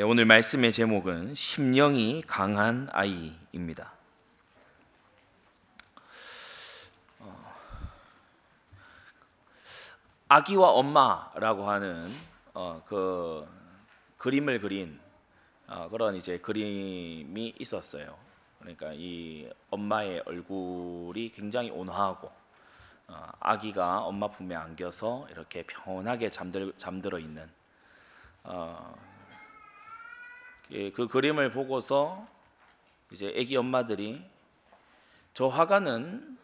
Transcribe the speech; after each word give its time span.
네, 0.00 0.04
오늘 0.04 0.24
말씀의 0.24 0.72
제목은 0.72 1.34
심령이 1.34 2.22
강한 2.26 2.88
아이입니다. 2.90 3.92
어, 7.18 7.54
아기와 10.26 10.70
엄마라고 10.70 11.68
하는 11.68 12.10
어, 12.54 12.82
그 12.86 13.46
그림을 14.16 14.62
그린 14.62 14.98
어, 15.66 15.90
그런 15.90 16.16
이제 16.16 16.38
그림이 16.38 17.56
있었어요. 17.58 18.16
그러니까 18.58 18.94
이 18.94 19.50
엄마의 19.68 20.22
얼굴이 20.24 21.30
굉장히 21.32 21.68
온화하고 21.68 22.32
어, 23.08 23.28
아기가 23.38 23.98
엄마 23.98 24.28
품에 24.28 24.54
안겨서 24.54 25.26
이렇게 25.30 25.62
평온하게 25.64 26.30
잠들 26.30 26.72
잠들어 26.78 27.18
있는 27.18 27.50
어, 28.44 28.94
예, 28.96 29.09
그 30.70 31.08
그림을 31.08 31.50
보고서 31.50 32.26
이제 33.10 33.34
아기 33.36 33.56
엄마들이 33.56 34.24
저 35.34 35.48
화가는 35.48 36.38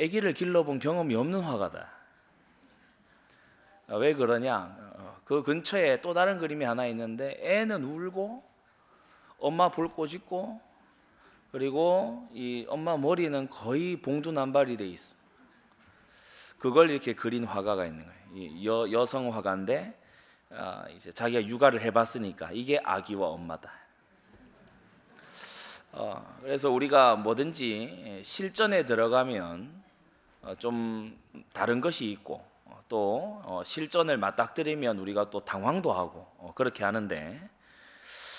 아기를 0.00 0.34
길러본 0.34 0.78
경험이 0.78 1.14
없는 1.14 1.40
화가다. 1.40 1.90
아, 3.88 3.96
왜 3.96 4.14
그러냐? 4.14 4.76
어, 4.96 5.20
그 5.24 5.42
근처에 5.42 6.00
또 6.00 6.12
다른 6.12 6.38
그림이 6.38 6.64
하나 6.64 6.86
있는데 6.86 7.38
애는 7.40 7.84
울고 7.84 8.42
엄마 9.38 9.68
볼 9.68 9.88
꼬집고 9.88 10.60
그리고 11.52 12.28
이 12.32 12.66
엄마 12.68 12.96
머리는 12.96 13.48
거의 13.48 13.96
봉두 13.96 14.32
남발이 14.32 14.76
돼 14.76 14.86
있어. 14.86 15.16
그걸 16.58 16.90
이렇게 16.90 17.14
그린 17.14 17.44
화가가 17.44 17.86
있는 17.86 18.04
거예요. 18.04 18.64
여, 18.64 18.90
여성 18.92 19.32
화가인데 19.32 19.88
어, 19.88 20.05
이제 20.94 21.12
자기가 21.12 21.46
육아를 21.46 21.82
해봤으니까 21.82 22.50
이게 22.52 22.80
아기와 22.82 23.28
엄마다. 23.28 23.70
어, 25.92 26.38
그래서 26.42 26.70
우리가 26.70 27.16
뭐든지 27.16 28.20
실전에 28.22 28.84
들어가면 28.84 29.82
어, 30.42 30.54
좀 30.58 31.18
다른 31.52 31.80
것이 31.80 32.10
있고 32.10 32.44
어, 32.66 32.80
또 32.88 33.40
어, 33.44 33.62
실전을 33.64 34.18
맞닥뜨리면 34.18 34.98
우리가 34.98 35.30
또 35.30 35.44
당황도 35.44 35.92
하고 35.92 36.26
어, 36.38 36.52
그렇게 36.54 36.84
하는데 36.84 37.40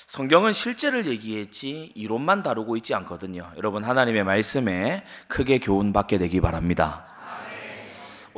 성경은 0.05 0.53
실제를 0.53 1.05
얘기했지 1.07 1.91
이론만 1.95 2.43
다루고 2.43 2.77
있지 2.77 2.93
않거든요. 2.93 3.51
여러분 3.57 3.83
하나님의 3.83 4.23
말씀에 4.23 5.03
크게 5.27 5.59
교훈 5.59 5.91
받게 5.91 6.17
되기 6.17 6.39
바랍니다. 6.39 7.16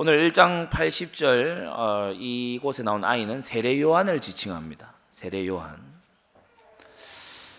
오늘 0.01 0.31
1장 0.31 0.69
80절 0.69 1.65
어, 1.75 2.13
이곳에 2.17 2.83
나온 2.83 3.03
아이는 3.03 3.41
세례 3.41 3.81
요한을 3.81 4.21
지칭합니다. 4.21 4.93
세례 5.09 5.45
요한. 5.45 5.77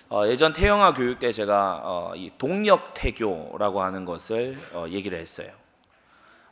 어, 0.09 0.27
예전 0.27 0.55
태영아 0.55 0.95
교육 0.95 1.19
때 1.19 1.33
제가 1.33 1.83
어, 1.85 2.13
이 2.17 2.31
동력 2.39 2.95
태교라고 2.95 3.83
하는 3.83 4.07
것을 4.07 4.57
어, 4.73 4.87
얘기를 4.89 5.19
했어요. 5.19 5.51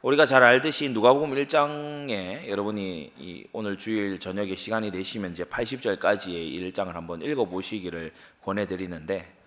우리가 0.03 0.27
잘 0.27 0.43
알듯이 0.43 0.91
누가복음 0.91 1.35
1장에 1.35 2.49
여러분이 2.49 3.13
이 3.17 3.47
오늘 3.55 3.79
주일 3.79 4.21
저녁에 4.21 4.57
시간이 4.57 4.91
되시면 4.91 5.33
이제 5.33 5.45
80절까지의 5.45 6.71
1장을 6.71 6.93
한번 6.93 7.23
읽어 7.23 7.47
보시기를 7.47 8.13
권해 8.43 8.67
드리는데 8.67 9.38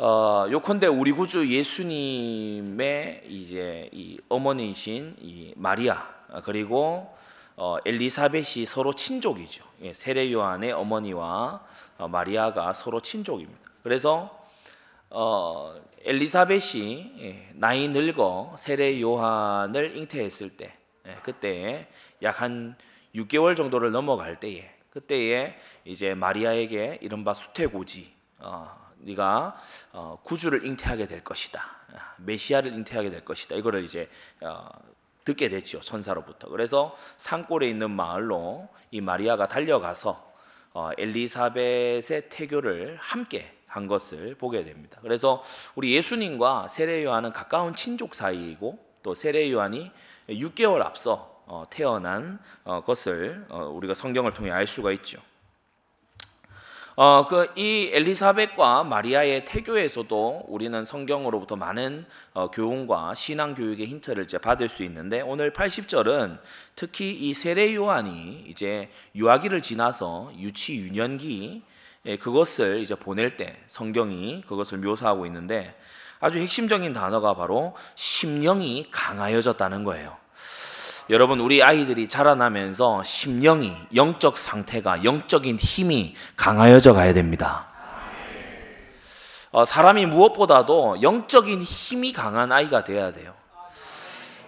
어, 0.00 0.46
요컨대 0.48 0.86
우리 0.86 1.10
구주 1.10 1.48
예수님의 1.52 3.24
이제 3.26 3.90
이 3.92 4.20
어머니이신 4.28 5.16
이 5.18 5.52
마리아 5.56 6.06
그리고 6.44 7.12
어, 7.56 7.78
엘리사벳이 7.84 8.64
서로 8.64 8.92
친족이죠. 8.92 9.64
예, 9.82 9.92
세례 9.92 10.30
요한의 10.32 10.70
어머니와 10.70 11.66
어, 11.98 12.06
마리아가 12.06 12.72
서로 12.74 13.00
친족입니다. 13.00 13.58
그래서 13.82 14.38
어, 15.10 15.74
엘리사벳이 16.04 17.14
예, 17.18 17.50
나이 17.54 17.88
늙어 17.88 18.54
세례 18.56 19.00
요한을 19.00 19.96
잉태했을 19.96 20.50
때 20.50 20.74
예, 21.08 21.16
그때 21.24 21.88
약 22.22 22.40
한 22.40 22.76
6개월 23.16 23.56
정도를 23.56 23.90
넘어갈 23.90 24.38
때에 24.38 24.70
그때에 24.90 25.56
이제 25.84 26.14
마리아에게 26.14 27.00
이른바 27.02 27.34
수태고지 27.34 28.12
어, 28.38 28.87
네가 29.00 29.56
어, 29.92 30.18
구주를 30.22 30.64
잉태하게 30.64 31.06
될 31.06 31.22
것이다. 31.24 31.64
메시아를 32.18 32.72
잉태하게 32.72 33.08
될 33.08 33.24
것이다. 33.24 33.54
이거를 33.56 33.84
이제 33.84 34.08
어, 34.40 34.68
듣게 35.24 35.48
됐죠 35.48 35.80
천사로부터. 35.80 36.48
그래서 36.48 36.96
산골에 37.16 37.68
있는 37.68 37.90
마을로 37.90 38.68
이 38.90 39.00
마리아가 39.00 39.46
달려가서 39.46 40.32
어, 40.72 40.90
엘리사벳의 40.96 42.28
태교를 42.30 42.96
함께 43.00 43.54
한 43.66 43.86
것을 43.86 44.34
보게 44.34 44.64
됩니다. 44.64 44.98
그래서 45.02 45.42
우리 45.74 45.94
예수님과 45.94 46.68
세례 46.68 47.04
요한은 47.04 47.32
가까운 47.32 47.74
친족 47.74 48.14
사이이고 48.14 48.78
또 49.02 49.14
세례 49.14 49.50
요한이 49.50 49.90
6개월 50.28 50.82
앞서 50.82 51.42
어, 51.46 51.64
태어난 51.70 52.38
어, 52.64 52.82
것을 52.82 53.46
어, 53.48 53.64
우리가 53.64 53.94
성경을 53.94 54.32
통해 54.32 54.50
알 54.50 54.66
수가 54.66 54.92
있죠. 54.92 55.20
어, 57.00 57.28
그 57.28 57.46
이 57.54 57.90
엘리사벳과 57.92 58.82
마리아의 58.82 59.44
태교에서도 59.44 60.46
우리는 60.48 60.84
성경으로부터 60.84 61.54
많은 61.54 62.04
어, 62.34 62.50
교훈과 62.50 63.14
신앙 63.14 63.54
교육의 63.54 63.86
힌트를 63.86 64.24
이제 64.24 64.36
받을 64.36 64.68
수 64.68 64.82
있는데 64.82 65.20
오늘 65.20 65.52
80절은 65.52 66.40
특히 66.74 67.12
이 67.12 67.34
세례 67.34 67.72
요한이 67.72 68.46
이제 68.48 68.90
유아기를 69.14 69.62
지나서 69.62 70.32
유치 70.40 70.74
유년기 70.74 71.62
예, 72.06 72.16
그것을 72.16 72.80
이제 72.80 72.96
보낼 72.96 73.36
때 73.36 73.56
성경이 73.68 74.42
그것을 74.48 74.78
묘사하고 74.78 75.24
있는데 75.26 75.78
아주 76.18 76.40
핵심적인 76.40 76.92
단어가 76.94 77.34
바로 77.34 77.76
심령이 77.94 78.88
강하여졌다는 78.90 79.84
거예요. 79.84 80.16
여러분 81.10 81.40
우리 81.40 81.62
아이들이 81.62 82.06
자라나면서 82.06 83.02
심령이 83.02 83.72
영적 83.94 84.36
상태가 84.36 85.04
영적인 85.04 85.56
힘이 85.56 86.14
강하여져 86.36 86.92
가야 86.92 87.14
됩니다. 87.14 87.66
어, 89.50 89.64
사람이 89.64 90.04
무엇보다도 90.04 91.00
영적인 91.00 91.62
힘이 91.62 92.12
강한 92.12 92.52
아이가 92.52 92.84
돼야 92.84 93.10
돼요. 93.10 93.32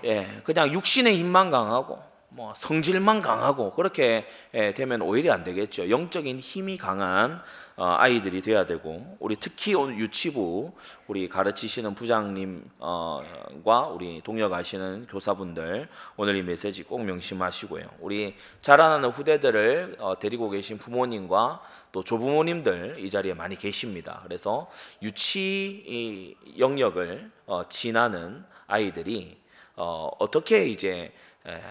예, 0.04 0.26
그냥 0.44 0.70
육신의 0.70 1.16
힘만 1.16 1.50
강하고 1.50 1.98
뭐 2.28 2.52
성질만 2.54 3.22
강하고 3.22 3.72
그렇게 3.72 4.26
예, 4.52 4.74
되면 4.74 5.00
오히려 5.00 5.32
안 5.32 5.44
되겠죠. 5.44 5.88
영적인 5.88 6.38
힘이 6.40 6.76
강한 6.76 7.40
어, 7.69 7.69
아이들이 7.82 8.42
돼야 8.42 8.66
되고 8.66 9.16
우리 9.20 9.36
특히 9.36 9.74
오늘 9.74 9.98
유치부 9.98 10.72
우리 11.06 11.28
가르치시는 11.30 11.94
부장님과 11.94 12.68
어, 12.78 13.92
우리 13.94 14.20
동역하시는 14.22 15.06
교사분들 15.06 15.88
오늘 16.16 16.36
이 16.36 16.42
메시지 16.42 16.82
꼭 16.82 17.02
명심하시고요. 17.02 17.88
우리 18.00 18.36
자라나는 18.60 19.08
후대들을 19.08 19.96
어, 19.98 20.18
데리고 20.18 20.50
계신 20.50 20.76
부모님과 20.76 21.62
또 21.92 22.04
조부모님들 22.04 22.96
이 22.98 23.08
자리에 23.08 23.32
많이 23.32 23.56
계십니다. 23.56 24.20
그래서 24.24 24.70
유치 25.02 26.36
영역을 26.58 27.30
지나는 27.68 28.44
아이들이 28.66 29.40
어떻게 29.74 30.66
이제 30.66 31.12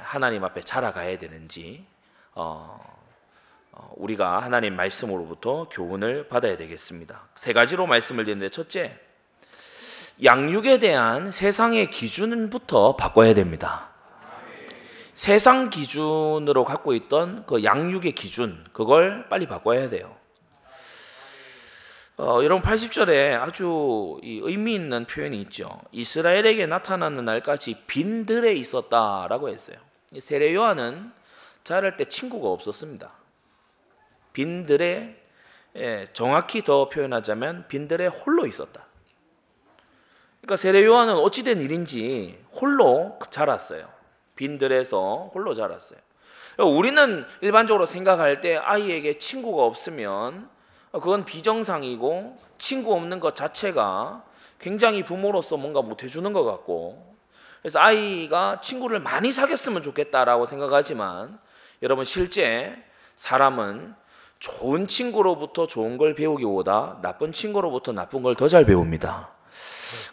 하나님 0.01 0.43
앞에 0.43 0.61
자라가야 0.61 1.19
되는지 1.19 1.85
어, 2.33 2.98
우리가 3.95 4.39
하나님 4.39 4.75
말씀으로부터 4.75 5.67
교훈을 5.69 6.27
받아야 6.27 6.57
되겠습니다. 6.57 7.29
세 7.35 7.53
가지로 7.53 7.87
말씀을 7.87 8.25
드리는데 8.25 8.49
첫째, 8.49 8.97
양육에 10.23 10.79
대한 10.79 11.31
세상의 11.31 11.89
기준부터 11.89 12.95
바꿔야 12.95 13.33
됩니다. 13.33 13.89
세상 15.13 15.69
기준으로 15.69 16.63
갖고 16.63 16.93
있던 16.93 17.45
그 17.45 17.63
양육의 17.63 18.13
기준, 18.13 18.65
그걸 18.71 19.27
빨리 19.29 19.47
바꿔야 19.47 19.89
돼요. 19.89 20.15
어, 22.17 22.43
여러분 22.43 22.61
80절에 22.61 23.39
아주 23.39 24.17
의미 24.21 24.75
있는 24.75 25.05
표현이 25.05 25.39
있죠. 25.43 25.81
이스라엘에게 25.93 26.65
나타나는 26.65 27.23
날까지 27.23 27.83
빈들에 27.87 28.53
있었다라고 28.55 29.47
했어요. 29.47 29.77
세례 30.19 30.53
요한은 30.53 31.13
자랄 31.63 31.95
때 31.95 32.03
친구가 32.03 32.49
없었습니다. 32.49 33.18
빈들에 34.33 35.15
예, 35.75 36.07
정확히 36.13 36.63
더 36.63 36.89
표현하자면 36.89 37.67
빈들에 37.67 38.07
홀로 38.07 38.45
있었다. 38.45 38.85
그러니까 40.41 40.57
세례 40.57 40.83
요한은 40.83 41.15
어찌된 41.15 41.61
일인지 41.61 42.43
홀로 42.53 43.19
자랐어요. 43.29 43.87
빈들에서 44.35 45.31
홀로 45.33 45.53
자랐어요. 45.53 45.99
우리는 46.57 47.25
일반적으로 47.41 47.85
생각할 47.85 48.41
때 48.41 48.57
아이에게 48.57 49.17
친구가 49.17 49.63
없으면 49.63 50.49
그건 50.91 51.23
비정상이고 51.23 52.37
친구 52.57 52.93
없는 52.93 53.19
것 53.19 53.35
자체가 53.35 54.23
굉장히 54.59 55.03
부모로서 55.03 55.55
뭔가 55.57 55.81
못 55.81 56.03
해주는 56.03 56.33
것 56.33 56.43
같고 56.43 57.15
그래서 57.61 57.79
아이가 57.79 58.59
친구를 58.61 58.99
많이 58.99 59.31
사귀었으면 59.31 59.83
좋겠다라고 59.83 60.45
생각하지만 60.45 61.39
여러분 61.81 62.03
실제 62.03 62.83
사람은 63.15 63.95
좋은 64.39 64.87
친구로부터 64.87 65.67
좋은 65.67 65.97
걸 65.97 66.15
배우기보다 66.15 66.99
나쁜 67.01 67.31
친구로부터 67.31 67.91
나쁜 67.91 68.23
걸 68.23 68.35
더 68.35 68.47
잘 68.47 68.65
배웁니다. 68.65 69.29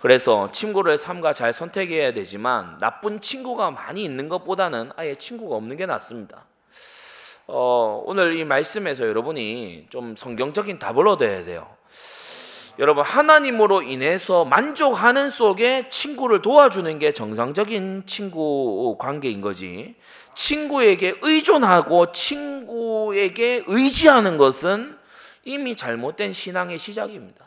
그래서 0.01 0.51
친구를 0.51 0.99
삼가 0.99 1.33
잘 1.33 1.53
선택해야 1.53 2.13
되지만 2.13 2.79
나쁜 2.81 3.21
친구가 3.21 3.71
많이 3.71 4.03
있는 4.03 4.29
것보다는 4.29 4.91
아예 4.97 5.15
친구가 5.15 5.55
없는 5.57 5.77
게 5.77 5.87
낫습니다. 5.87 6.45
어, 7.47 8.03
오늘 8.05 8.35
이 8.37 8.45
말씀에서 8.45 9.07
여러분이 9.07 9.87
좀 9.91 10.17
성경적인 10.17 10.79
답을 10.81 11.07
얻어야 11.07 11.45
돼요. 11.45 11.69
여러분 12.79 13.05
하나님으로 13.05 13.83
인해서 13.83 14.45
만족하는 14.45 15.31
속에 15.31 15.89
친구를 15.89 16.43
도와주는 16.43 16.99
게 16.99 17.13
정상적인 17.13 18.03
친구 18.07 18.97
관계인 18.99 19.41
거지. 19.41 19.95
친구에게 20.37 21.15
의존하고 21.23 22.13
친구에게 22.13 23.65
의지하는 23.67 24.37
것은 24.37 24.97
이미 25.45 25.75
잘못된 25.75 26.33
신앙의 26.33 26.79
시작입니다. 26.79 27.47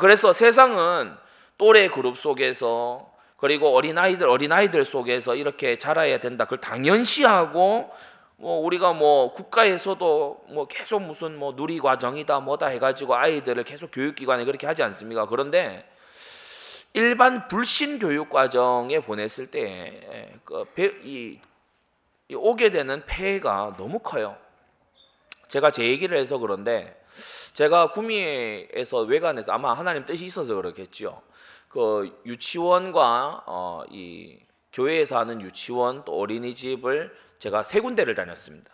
그래서 0.00 0.32
세상은 0.32 1.14
또래 1.58 1.88
그룹 1.88 2.18
속에서 2.18 3.12
그리고 3.36 3.76
어린아이들 3.76 4.26
어린아이들 4.26 4.84
속에서 4.86 5.34
이렇게 5.34 5.76
자라야 5.76 6.18
된다. 6.18 6.44
그걸 6.44 6.60
당연시하고 6.60 7.90
뭐 8.36 8.58
우리가 8.60 8.94
뭐 8.94 9.34
국가에서도 9.34 10.44
뭐 10.48 10.66
계속 10.68 11.02
무슨 11.02 11.36
뭐 11.36 11.54
누리 11.54 11.78
과정이다 11.78 12.40
뭐다 12.40 12.68
해가지고 12.68 13.14
아이들을 13.14 13.62
계속 13.64 13.90
교육기관에 13.92 14.44
그렇게 14.46 14.66
하지 14.66 14.82
않습니까? 14.82 15.26
그런데 15.26 15.86
일반 16.96 17.46
불신 17.46 17.98
교육 17.98 18.30
과정에 18.30 19.00
보냈을 19.00 19.48
때그 19.48 21.02
이, 21.04 21.38
이 22.28 22.34
오게 22.34 22.70
되는 22.70 23.04
폐해가 23.04 23.74
너무 23.76 23.98
커요. 23.98 24.34
제가 25.46 25.70
제 25.70 25.84
얘기를 25.84 26.16
해서 26.16 26.38
그런데 26.38 26.98
제가 27.52 27.90
구미에서 27.90 29.02
외관에서 29.02 29.52
아마 29.52 29.74
하나님 29.74 30.06
뜻이 30.06 30.24
있어서 30.24 30.54
그렇겠죠. 30.54 31.20
그 31.68 32.18
유치원과 32.24 33.44
어, 33.44 33.84
이 33.90 34.38
교회에서 34.72 35.18
하는 35.18 35.42
유치원 35.42 36.02
또 36.06 36.18
어린이집을 36.18 37.14
제가 37.38 37.62
세 37.62 37.80
군데를 37.80 38.14
다녔습니다. 38.14 38.70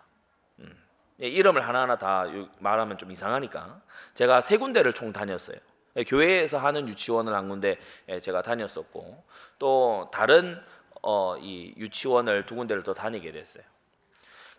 음. 0.61 0.81
예, 1.21 1.27
이름을 1.27 1.67
하나하나 1.67 1.99
다 1.99 2.27
말하면 2.61 2.99
좀 2.99 3.11
이상하니까 3.11 3.83
제가 4.15 4.43
세 4.43 4.59
군데를 4.59 4.93
총 4.93 5.13
다녔어요. 5.13 5.59
예, 5.97 6.05
교회에서 6.05 6.59
하는 6.59 6.89
유치원을 6.89 7.35
한 7.35 7.49
군데 7.49 7.79
예, 8.09 8.21
제가 8.21 8.43
다녔었고 8.43 9.25
또 9.59 10.09
다른 10.13 10.61
어, 11.03 11.37
이 11.39 11.75
유치원을 11.77 12.47
두 12.47 12.55
군데를 12.55 12.83
더 12.83 12.95
다니게 12.95 13.33
됐어요. 13.33 13.65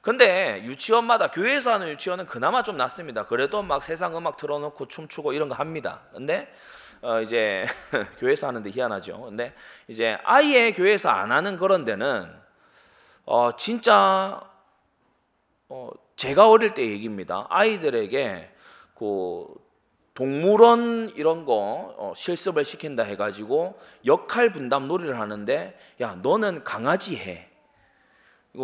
근데 0.01 0.61
유치원마다 0.65 1.31
교회에서 1.31 1.71
하는 1.71 1.87
유치원은 1.87 2.25
그나마 2.25 2.61
좀 2.61 2.75
낫습니다. 2.75 3.25
그래도 3.25 3.63
막 3.63 3.81
세상 3.81 4.17
음악 4.17 4.35
틀어놓고 4.35 4.89
춤추고 4.89 5.31
이런 5.31 5.47
거 5.47 5.55
합니다. 5.55 6.01
근데 6.11 6.53
어 7.01 7.21
이제 7.21 7.63
교회에서 8.19 8.47
하는데 8.47 8.69
희한하죠. 8.69 9.21
근데 9.21 9.53
이제 9.87 10.17
아예 10.25 10.73
교회에서 10.73 11.09
안 11.09 11.31
하는 11.31 11.57
그런 11.57 11.85
데는 11.85 12.29
어 13.25 13.55
진짜 13.55 14.41
어 15.69 15.89
제가 16.17 16.49
어릴 16.49 16.73
때 16.73 16.85
얘기입니다. 16.85 17.47
아이들에게 17.49 18.53
그 18.95 19.62
동물원 20.13 21.13
이런 21.15 21.45
거 21.45 21.95
어, 21.97 22.13
실습을 22.15 22.65
시킨다 22.65 23.03
해가지고 23.03 23.79
역할 24.05 24.51
분담 24.51 24.87
놀이를 24.87 25.19
하는데 25.19 25.77
야 26.01 26.15
너는 26.21 26.63
강아지 26.63 27.15
해. 27.15 27.49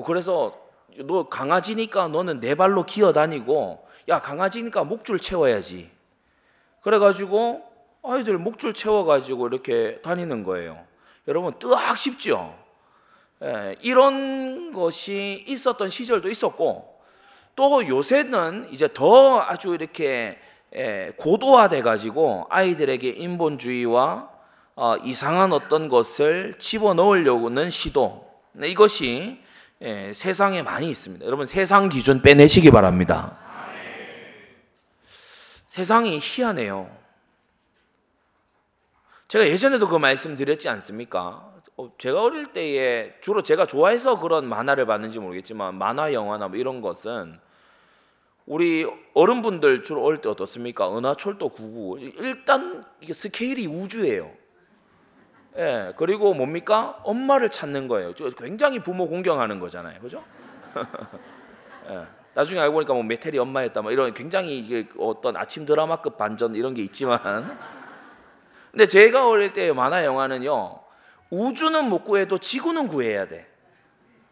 그래서 0.06 0.56
너 0.98 1.28
강아지니까 1.28 2.08
너는 2.10 2.40
네 2.40 2.56
발로 2.56 2.86
기어 2.86 3.14
다니고 3.14 3.88
야 4.10 4.22
강아지니까 4.22 4.84
목줄 4.84 5.20
채워야지. 5.20 5.90
그래가지고 6.82 7.64
아이들 8.04 8.38
목줄 8.38 8.74
채워가지고 8.74 9.48
이렇게 9.48 10.00
다니는 10.02 10.44
거예요. 10.44 10.86
여러분 11.28 11.54
뜨악 11.58 11.98
쉽죠. 11.98 12.58
예, 13.44 13.76
이런 13.82 14.74
것이 14.74 15.44
있었던 15.48 15.90
시절도 15.90 16.30
있었고 16.30 17.00
또 17.56 17.88
요새는 17.88 18.70
이제 18.72 18.88
더 18.94 19.42
아주 19.42 19.74
이렇게 19.74 20.06
예, 20.06 20.40
고도화돼 21.18 21.82
가지고 21.82 22.46
아이들에게 22.50 23.10
인본주의와 23.10 24.30
어, 24.76 24.96
이상한 25.04 25.52
어떤 25.52 25.90
것을 25.90 26.56
집어 26.58 26.94
넣으려고는 26.94 27.70
시도 27.70 28.30
네, 28.54 28.70
이것이 28.70 29.42
예, 29.82 30.12
세상에 30.14 30.62
많이 30.62 30.90
있습니다. 30.90 31.26
여러분 31.26 31.46
세상 31.46 31.90
기준 31.90 32.22
빼내시기 32.22 32.72
바랍니다. 32.72 33.38
세상이 35.66 36.20
희한해요. 36.22 36.90
제가 39.28 39.48
예전에도 39.48 39.88
그 39.88 39.96
말씀 39.98 40.36
드렸지 40.36 40.68
않습니까? 40.68 41.54
어, 41.78 41.92
제가 41.98 42.22
어릴 42.24 42.48
때에 42.48 43.14
주로 43.22 43.44
제가 43.44 43.68
좋아해서 43.68 44.20
그런 44.20 44.46
만화를 44.48 44.86
봤는지 44.86 45.20
모르겠지만 45.20 45.76
만화 45.76 46.12
영화나 46.14 46.48
뭐 46.48 46.58
이런 46.58 46.82
것은 46.82 47.40
우리 48.50 48.84
어른분들 49.14 49.84
주로 49.84 50.04
어릴 50.04 50.22
때 50.22 50.28
어떻습니까? 50.28 50.98
은하철도 50.98 51.50
99 51.50 52.00
일단 52.00 52.84
이게 53.00 53.14
스케일이 53.14 53.68
우주예요. 53.68 54.32
예, 55.58 55.94
그리고 55.98 56.34
뭡니까? 56.34 57.00
엄마를 57.04 57.52
찾는 57.52 57.88
거예요. 57.88 58.16
굉장히 58.40 58.80
부모 58.80 59.08
공경하는 59.08 59.60
거잖아요. 59.60 60.00
그죠? 60.00 60.24
예, 61.90 62.08
나중에 62.34 62.60
알고 62.60 62.74
보니까 62.74 62.94
뭐 62.96 63.04
메텔이 63.04 63.38
엄마였다. 63.38 63.84
뭐 63.84 63.92
이런 63.92 64.16
굉장히 64.16 64.58
이게 64.58 64.88
어떤 64.98 65.38
아침 65.38 65.64
드라마급 65.64 66.18
반전 66.18 66.56
이런 66.56 66.74
게 66.74 66.82
있지만. 66.82 67.56
근데 68.72 68.88
제가 68.88 69.28
어릴 69.28 69.54
때 69.54 69.72
만화 69.74 70.04
영화는요. 70.04 70.80
우주는 71.30 71.88
못 71.88 72.04
구해도 72.04 72.40
지구는 72.40 72.88
구해야 72.88 73.28
돼. 73.28 73.48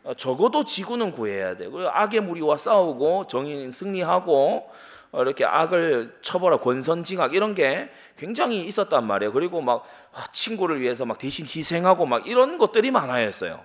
어, 0.08 0.14
적어도 0.14 0.64
지구는 0.64 1.12
구해야 1.12 1.58
돼. 1.58 1.70
그리고 1.70 1.90
악의 1.90 2.22
무리와 2.22 2.56
싸우고 2.56 3.28
정의는 3.28 3.72
승리하고 3.72 4.70
어, 5.12 5.22
이렇게 5.22 5.44
악을 5.44 6.20
처벌하 6.22 6.58
권선징악 6.60 7.36
이런 7.36 7.54
게 7.54 7.90
굉장히 8.18 8.66
있었단 8.66 9.06
말이에요. 9.06 9.34
그리고 9.34 9.60
막 9.60 9.86
친구를 10.32 10.80
위해서 10.80 11.06
막 11.06 11.18
대신 11.18 11.46
희생하고 11.46 12.06
막 12.06 12.26
이런 12.26 12.58
것들이 12.58 12.90
많아였어요. 12.90 13.62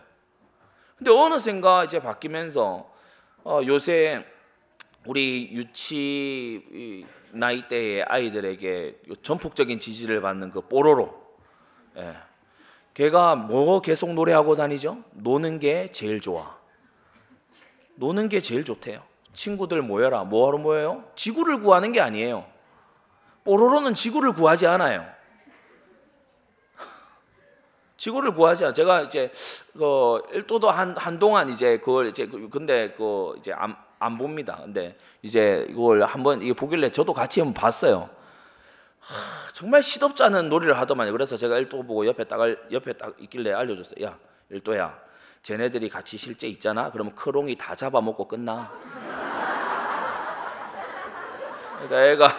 근데 0.99 1.12
어느샌가 1.12 1.84
이제 1.84 2.00
바뀌면서 2.00 2.90
어 3.44 3.61
요새 3.64 4.25
우리 5.06 5.49
유치 5.52 7.06
나이 7.30 7.68
대의 7.68 8.02
아이들에게 8.02 8.99
전폭적인 9.22 9.78
지지를 9.78 10.20
받는 10.20 10.50
그 10.50 10.61
뽀로로, 10.61 11.22
예. 11.99 12.14
걔가 12.94 13.37
뭐 13.37 13.80
계속 13.80 14.12
노래하고 14.12 14.54
다니죠? 14.54 14.99
노는 15.12 15.58
게 15.58 15.88
제일 15.88 16.20
좋아. 16.20 16.56
노는 17.94 18.28
게 18.28 18.40
제일 18.40 18.64
좋대요. 18.64 19.02
친구들 19.32 19.82
모여라. 19.82 20.25
뭐하러 20.25 20.58
모여요? 20.58 21.04
지구를 21.14 21.61
구하는 21.62 21.92
게 21.92 22.00
아니에요. 22.00 22.46
뽀로로는 23.44 23.94
지구를 23.94 24.34
구하지 24.34 24.66
않아요. 24.66 25.06
지구를 27.96 28.34
구하지 28.34 28.64
않아. 28.64 28.72
제가 28.75 29.02
이제 29.02 29.30
그 29.72 30.22
일도도 30.32 30.70
한 30.70 30.94
한동안 30.96 31.49
이제 31.49 31.78
그걸 31.78 32.08
이제 32.08 32.26
그 32.26 32.49
근데 32.50 32.92
그 32.96 33.34
이제 33.38 33.52
안, 33.52 33.75
안 33.99 34.18
봅니다. 34.18 34.58
근데 34.62 34.96
이제 35.22 35.66
이걸 35.70 36.02
한번 36.02 36.42
이게 36.42 36.52
보길래 36.52 36.90
저도 36.90 37.14
같이 37.14 37.40
한번 37.40 37.54
봤어요. 37.54 38.11
하, 39.02 39.52
정말 39.52 39.82
시덥지 39.82 40.23
않은 40.23 40.49
놀이를 40.49 40.78
하더만요. 40.78 41.11
그래서 41.12 41.37
제가 41.37 41.59
일도 41.59 41.82
보고 41.82 42.06
옆에 42.06 42.25
딱 42.25 42.40
옆에 42.71 42.92
딱 42.92 43.14
있길래 43.18 43.52
알려줬어요. 43.52 44.04
야 44.04 44.18
일도야, 44.49 44.97
쟤네들이 45.42 45.88
같이 45.88 46.16
실제 46.16 46.47
있잖아. 46.47 46.90
그러면 46.92 47.14
크롱이 47.14 47.56
다 47.56 47.75
잡아먹고 47.75 48.28
끝나. 48.28 48.71
그러니까 51.78 52.06
애가 52.06 52.37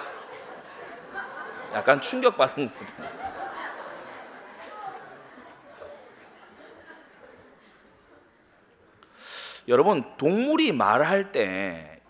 약간 1.74 2.00
충격받은 2.00 2.72
거거든. 2.74 3.24
여러분 9.68 10.04
동물이 10.18 10.72
말할 10.72 11.32
때 11.32 12.02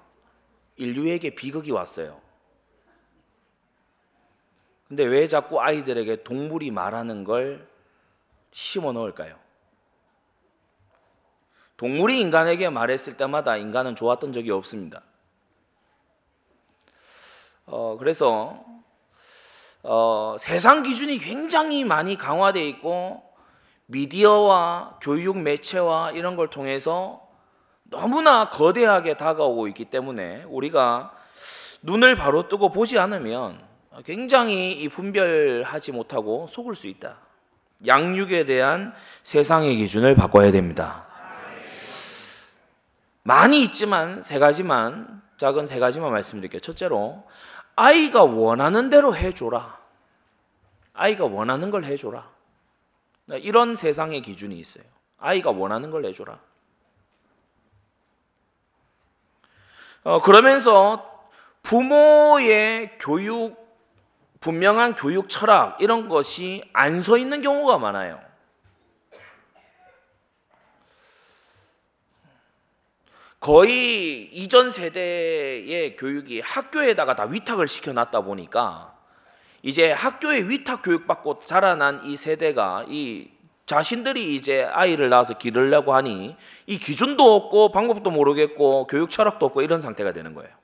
인류에게 0.75 1.35
비극이 1.35 1.71
왔어요. 1.71 2.22
근데 4.93 5.05
왜 5.05 5.25
자꾸 5.25 5.59
아이들에게 5.59 6.21
동물이 6.21 6.69
말하는 6.69 7.23
걸 7.23 7.67
심어 8.51 8.91
넣을까요? 8.91 9.35
동물이 11.77 12.21
인간에게 12.21 12.69
말했을 12.69 13.17
때마다 13.17 13.57
인간은 13.57 13.95
좋았던 13.95 14.33
적이 14.33 14.51
없습니다. 14.51 15.01
어, 17.65 17.97
그래서 17.97 18.63
어, 19.81 20.35
세상 20.37 20.83
기준이 20.83 21.17
굉장히 21.17 21.83
많이 21.83 22.15
강화되어 22.15 22.61
있고 22.61 23.23
미디어와 23.87 24.99
교육 25.01 25.39
매체와 25.39 26.11
이런 26.11 26.35
걸 26.35 26.51
통해서 26.51 27.27
너무나 27.85 28.51
거대하게 28.51 29.17
다가오고 29.17 29.67
있기 29.69 29.85
때문에 29.85 30.43
우리가 30.43 31.15
눈을 31.81 32.15
바로 32.15 32.47
뜨고 32.47 32.69
보지 32.69 32.99
않으면 32.99 33.72
굉장히 34.01 34.71
이 34.73 34.89
분별하지 34.89 35.91
못하고 35.91 36.47
속을 36.47 36.73
수 36.75 36.87
있다. 36.87 37.17
양육에 37.85 38.45
대한 38.45 38.93
세상의 39.23 39.75
기준을 39.75 40.15
바꿔야 40.15 40.51
됩니다. 40.51 41.05
많이 43.23 43.61
있지만 43.63 44.21
세 44.21 44.39
가지만 44.39 45.21
작은 45.37 45.65
세 45.65 45.79
가지만 45.79 46.11
말씀드릴게요. 46.11 46.59
첫째로 46.59 47.23
아이가 47.75 48.23
원하는 48.23 48.89
대로 48.89 49.15
해줘라. 49.15 49.79
아이가 50.93 51.25
원하는 51.25 51.71
걸 51.71 51.83
해줘라. 51.85 52.29
이런 53.27 53.75
세상의 53.75 54.21
기준이 54.21 54.57
있어요. 54.59 54.83
아이가 55.17 55.51
원하는 55.51 55.89
걸 55.89 56.05
해줘라. 56.05 56.39
어, 60.03 60.21
그러면서 60.21 61.09
부모의 61.63 62.97
교육, 62.99 63.62
분명한 64.43 64.95
교육 64.95 65.29
철학, 65.29 65.81
이런 65.81 66.09
것이 66.09 66.63
안 66.73 67.01
서 67.01 67.17
있는 67.17 67.41
경우가 67.41 67.77
많아요. 67.77 68.19
거의 73.39 74.23
이전 74.33 74.69
세대의 74.69 75.95
교육이 75.95 76.41
학교에다가 76.41 77.15
다 77.15 77.23
위탁을 77.23 77.69
시켜놨다 77.69 78.21
보니까 78.21 78.93
이제 79.61 79.91
학교에 79.91 80.41
위탁 80.41 80.81
교육받고 80.81 81.39
자라난 81.39 82.03
이 82.05 82.17
세대가 82.17 82.85
이 82.89 83.29
자신들이 83.65 84.35
이제 84.35 84.63
아이를 84.63 85.07
낳아서 85.09 85.37
기르려고 85.37 85.93
하니 85.93 86.35
이 86.67 86.77
기준도 86.77 87.35
없고 87.35 87.71
방법도 87.71 88.11
모르겠고 88.11 88.87
교육 88.87 89.09
철학도 89.09 89.45
없고 89.45 89.61
이런 89.61 89.79
상태가 89.79 90.11
되는 90.11 90.33
거예요. 90.33 90.62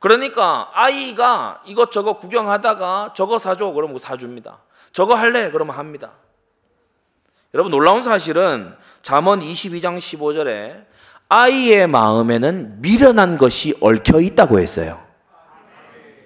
그러니까 0.00 0.70
아이가 0.72 1.60
이것저것 1.66 2.18
구경하다가 2.18 3.12
저거 3.14 3.38
사줘 3.38 3.70
그러면 3.72 3.98
사줍니다. 3.98 4.58
저거 4.92 5.14
할래 5.14 5.50
그러면 5.50 5.76
합니다. 5.76 6.12
여러분 7.54 7.70
놀라운 7.70 8.02
사실은 8.02 8.74
잠언 9.02 9.40
22장 9.40 9.98
15절에 9.98 10.86
아이의 11.28 11.86
마음에는 11.86 12.80
미련한 12.80 13.38
것이 13.38 13.76
얽혀 13.80 14.20
있다고 14.20 14.58
했어요. 14.58 15.00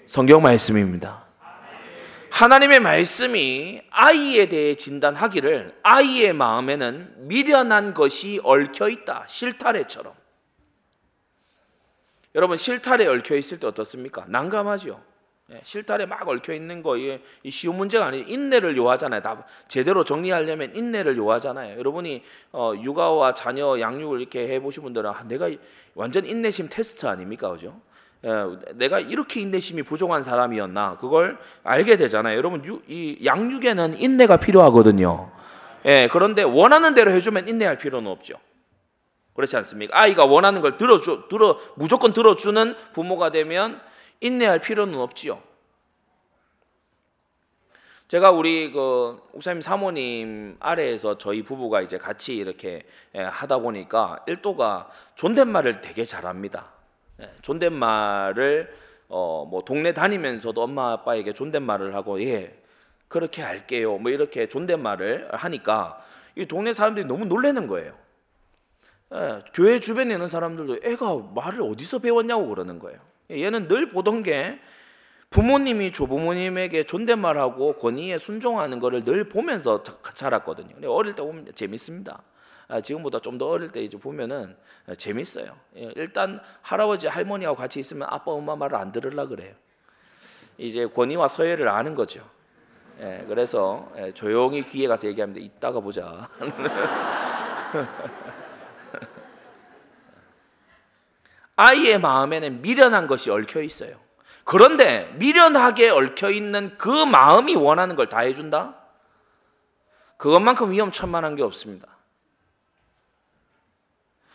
성경 0.06 0.42
말씀입니다. 0.42 1.24
하나님의 2.30 2.80
말씀이 2.80 3.82
아이에 3.90 4.46
대해 4.46 4.74
진단하기를 4.74 5.80
아이의 5.82 6.32
마음에는 6.32 7.28
미련한 7.28 7.92
것이 7.94 8.40
얽혀 8.44 8.88
있다. 8.88 9.24
실타래처럼. 9.26 10.23
여러분 12.34 12.56
실타래 12.56 13.06
얽혀 13.06 13.36
있을 13.36 13.60
때 13.60 13.66
어떻습니까? 13.66 14.24
난감하죠. 14.28 15.00
예, 15.52 15.60
실타래 15.62 16.06
막 16.06 16.26
얽혀 16.26 16.54
있는 16.54 16.82
거 16.82 16.96
이게 16.96 17.22
쉬운 17.48 17.76
문제가 17.76 18.06
아니에요. 18.06 18.24
인내를 18.26 18.76
요하잖아요. 18.76 19.20
다 19.20 19.44
제대로 19.68 20.02
정리하려면 20.02 20.74
인내를 20.74 21.16
요하잖아요. 21.16 21.78
여러분이 21.78 22.22
어, 22.52 22.72
육아와 22.80 23.34
자녀 23.34 23.78
양육을 23.78 24.20
이렇게 24.20 24.48
해보신 24.48 24.82
분들은 24.82 25.10
아, 25.10 25.22
내가 25.28 25.50
완전 25.94 26.24
인내심 26.24 26.68
테스트 26.70 27.06
아닙니까, 27.06 27.50
그죠? 27.50 27.80
예, 28.24 28.30
내가 28.74 28.98
이렇게 29.00 29.40
인내심이 29.42 29.82
부족한 29.82 30.22
사람이었나 30.22 30.96
그걸 30.96 31.38
알게 31.62 31.98
되잖아요. 31.98 32.36
여러분 32.38 32.64
유, 32.64 32.80
이 32.88 33.18
양육에는 33.24 33.98
인내가 34.00 34.38
필요하거든요. 34.38 35.30
예, 35.84 36.08
그런데 36.10 36.42
원하는 36.42 36.94
대로 36.94 37.12
해주면 37.12 37.48
인내할 37.48 37.76
필요는 37.76 38.10
없죠. 38.10 38.36
그렇지 39.34 39.56
않습니까? 39.56 39.98
아이가 39.98 40.24
원하는 40.24 40.60
걸 40.60 40.76
들어주, 40.76 41.24
들어 41.28 41.58
무조건 41.76 42.12
들어주는 42.12 42.74
부모가 42.92 43.30
되면 43.30 43.80
인내할 44.20 44.60
필요는 44.60 44.98
없지요. 44.98 45.42
제가 48.06 48.30
우리 48.30 48.70
그 48.70 49.20
옥사님 49.32 49.60
사모님 49.60 50.56
아래에서 50.60 51.18
저희 51.18 51.42
부부가 51.42 51.80
이제 51.80 51.98
같이 51.98 52.36
이렇게 52.36 52.82
예, 53.14 53.22
하다 53.22 53.58
보니까 53.58 54.22
일도가 54.26 54.88
존댓말을 55.16 55.80
되게 55.80 56.04
잘합니다. 56.04 56.72
예, 57.20 57.32
존댓말을 57.42 58.84
어 59.08 59.46
뭐 59.48 59.62
동네 59.62 59.92
다니면서도 59.92 60.62
엄마 60.62 60.92
아빠에게 60.92 61.32
존댓말을 61.32 61.94
하고 61.94 62.22
예 62.22 62.60
그렇게 63.08 63.42
할게요 63.42 63.98
뭐 63.98 64.10
이렇게 64.10 64.48
존댓말을 64.48 65.28
하니까 65.32 66.02
이 66.36 66.46
동네 66.46 66.72
사람들이 66.72 67.06
너무 67.06 67.24
놀래는 67.24 67.66
거예요. 67.68 67.94
예, 69.14 69.42
교회 69.52 69.78
주변에 69.78 70.14
있는 70.14 70.28
사람들도 70.28 70.78
애가 70.82 71.32
말을 71.34 71.62
어디서 71.62 72.00
배웠냐고 72.00 72.48
그러는 72.48 72.78
거예요. 72.78 72.98
얘는 73.30 73.68
늘 73.68 73.90
보던 73.90 74.22
게 74.22 74.60
부모님이 75.30 75.92
조부모님에게 75.92 76.84
존댓말하고 76.84 77.74
권위에 77.78 78.18
순종하는 78.18 78.78
것을 78.80 79.04
늘 79.04 79.28
보면서 79.28 79.82
자랐거든요. 80.14 80.92
어릴 80.92 81.14
때 81.14 81.22
보면 81.22 81.52
재밌습니다. 81.54 82.22
아, 82.68 82.80
지금보다 82.80 83.18
좀 83.20 83.38
더 83.38 83.48
어릴 83.48 83.68
때 83.68 83.82
이제 83.82 83.98
보면은 83.98 84.56
재밌어요. 84.96 85.56
예, 85.76 85.92
일단 85.96 86.40
할아버지 86.62 87.08
할머니하고 87.08 87.56
같이 87.56 87.80
있으면 87.80 88.08
아빠 88.10 88.32
엄마 88.32 88.56
말을 88.56 88.76
안 88.76 88.92
들으려 88.92 89.26
그래요. 89.28 89.54
이제 90.58 90.86
권위와 90.86 91.28
서열을 91.28 91.68
아는 91.68 91.94
거죠. 91.94 92.28
예, 93.00 93.24
그래서 93.28 93.90
예, 93.96 94.12
조용히 94.12 94.64
귀에 94.64 94.86
가서 94.86 95.08
얘기합니다. 95.08 95.44
이따가 95.44 95.80
보자. 95.80 96.28
아이의 101.56 102.00
마음에는 102.00 102.62
미련한 102.62 103.06
것이 103.06 103.30
얽혀 103.30 103.62
있어요. 103.62 103.96
그런데 104.44 105.10
미련하게 105.16 105.90
얽혀 105.90 106.30
있는 106.30 106.76
그 106.78 106.88
마음이 106.88 107.54
원하는 107.54 107.96
걸 107.96 108.06
다 108.08 108.20
해준다? 108.20 108.76
그것만큼 110.16 110.70
위험천만한 110.70 111.36
게 111.36 111.42
없습니다. 111.42 111.88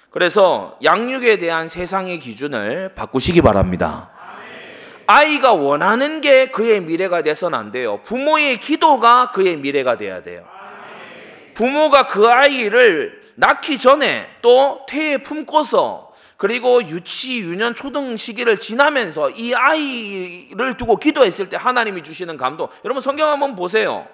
그래서 0.09 0.77
양육에 0.83 1.38
대한 1.38 1.67
세상의 1.67 2.19
기준을 2.19 2.95
바꾸시기 2.95 3.41
바랍니다. 3.41 4.11
아이가 5.05 5.53
원하는 5.53 6.21
게 6.21 6.47
그의 6.47 6.81
미래가 6.81 7.21
돼서는 7.21 7.57
안 7.57 7.71
돼요. 7.71 8.01
부모의 8.03 8.59
기도가 8.59 9.31
그의 9.31 9.57
미래가 9.57 9.97
돼야 9.97 10.21
돼요. 10.21 10.45
부모가 11.55 12.07
그 12.07 12.27
아이를 12.27 13.21
낳기 13.35 13.79
전에 13.79 14.29
또 14.41 14.85
태에 14.88 15.17
품고서 15.17 16.08
그리고 16.39 16.81
유치, 16.81 17.41
유년, 17.41 17.75
초등 17.75 18.15
시기를 18.15 18.62
지나면서 18.62 19.29
이 19.31 19.53
아이를 19.53 20.77
두고 20.77 20.96
기도했을 20.96 21.50
때 21.50 21.58
하나님이 21.58 22.01
주시는 22.01 22.38
감동. 22.38 22.69
여러분 22.86 23.01
성경 23.01 23.27
한번 23.29 23.58
보세요. 23.58 24.08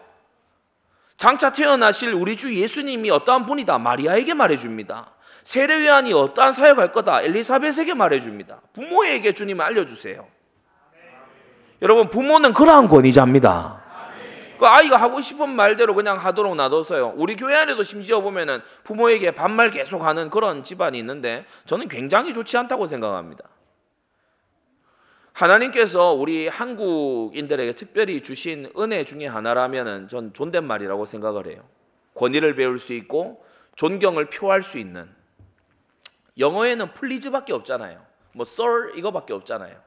장차 1.17 1.51
태어나실 1.51 2.15
우리 2.15 2.35
주 2.35 2.51
예수님이 2.55 3.11
어떠한 3.11 3.45
분이다. 3.45 3.77
마리아에게 3.77 4.33
말해줍니다. 4.33 5.11
세례요한이 5.43 6.13
어떠한 6.13 6.51
사역할 6.51 6.93
거다. 6.93 7.21
엘리사벳에게 7.21 7.93
말해줍니다. 7.93 8.59
부모에게 8.73 9.33
주님 9.33 9.61
알려주세요. 9.61 10.25
여러분 11.83 12.09
부모는 12.09 12.53
그러한 12.53 12.87
권위자입니다. 12.87 13.84
그 14.57 14.65
아이가 14.65 14.97
하고 14.97 15.21
싶은 15.21 15.49
말대로 15.49 15.93
그냥 15.95 16.17
하도록 16.17 16.55
놔뒀어요. 16.55 17.13
우리 17.15 17.35
교회 17.35 17.55
안에도 17.55 17.83
심지어 17.83 18.21
보면은 18.21 18.61
부모에게 18.83 19.31
반말 19.31 19.71
계속 19.71 20.03
하는 20.03 20.29
그런 20.29 20.63
집안이 20.63 20.97
있는데 20.99 21.45
저는 21.65 21.87
굉장히 21.87 22.33
좋지 22.33 22.57
않다고 22.57 22.87
생각합니다. 22.87 23.43
하나님께서 25.33 26.13
우리 26.13 26.47
한국인들에게 26.47 27.73
특별히 27.73 28.21
주신 28.21 28.71
은혜 28.79 29.03
중에 29.03 29.27
하나라면은 29.27 30.07
전 30.07 30.33
존댓말이라고 30.33 31.05
생각을 31.05 31.47
해요. 31.47 31.61
권위를 32.13 32.55
배울 32.55 32.79
수 32.79 32.93
있고 32.93 33.45
존경을 33.75 34.29
표할 34.29 34.63
수 34.63 34.77
있는 34.77 35.09
영어에는 36.37 36.93
플리즈밖에 36.93 37.51
없잖아요. 37.51 38.05
뭐 38.33 38.45
sir 38.47 38.97
이거밖에 38.97 39.33
없잖아요. 39.33 39.84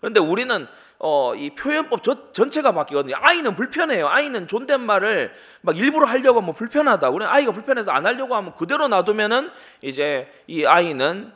그런데 0.00 0.18
우리는 0.20 0.66
어, 0.98 1.34
이 1.34 1.50
표현법 1.50 2.02
저, 2.02 2.32
전체가 2.32 2.72
바뀌거든요. 2.72 3.16
아이는 3.18 3.54
불편해요. 3.54 4.08
아이는 4.08 4.46
존댓말을 4.46 5.32
막 5.62 5.76
일부러 5.76 6.06
하려고 6.06 6.40
하면 6.40 6.54
불편하다. 6.54 7.08
우리는 7.10 7.30
아이가 7.30 7.52
불편해서 7.52 7.90
안 7.90 8.06
하려고 8.06 8.34
하면 8.36 8.54
그대로 8.54 8.88
놔두면은 8.88 9.50
이제 9.82 10.30
이 10.46 10.64
아이는 10.66 11.32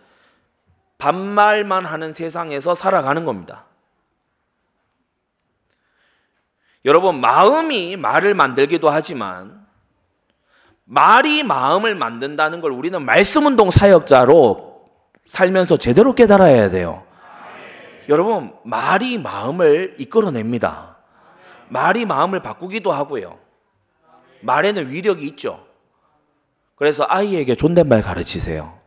반말만 0.98 1.86
하는 1.86 2.12
세상에서 2.12 2.74
살아가는 2.74 3.24
겁니다. 3.24 3.64
여러분, 6.84 7.20
마음이 7.20 7.96
말을 7.96 8.34
만들기도 8.34 8.90
하지만 8.90 9.64
말이 10.84 11.42
마음을 11.42 11.94
만든다는 11.94 12.60
걸 12.60 12.70
우리는 12.72 13.02
말씀 13.02 13.46
운동 13.46 13.70
사역자로 13.70 14.84
살면서 15.24 15.78
제대로 15.78 16.14
깨달아야 16.14 16.70
돼요. 16.70 17.06
여러분, 18.08 18.52
말이 18.64 19.18
마음을 19.18 19.96
이끌어냅니다. 19.98 20.96
말이 21.68 22.04
마음을 22.04 22.40
바꾸기도 22.40 22.92
하고요. 22.92 23.38
말에는 24.40 24.90
위력이 24.90 25.26
있죠. 25.28 25.64
그래서 26.76 27.06
아이에게 27.08 27.54
존댓말 27.54 28.02
가르치세요. 28.02 28.78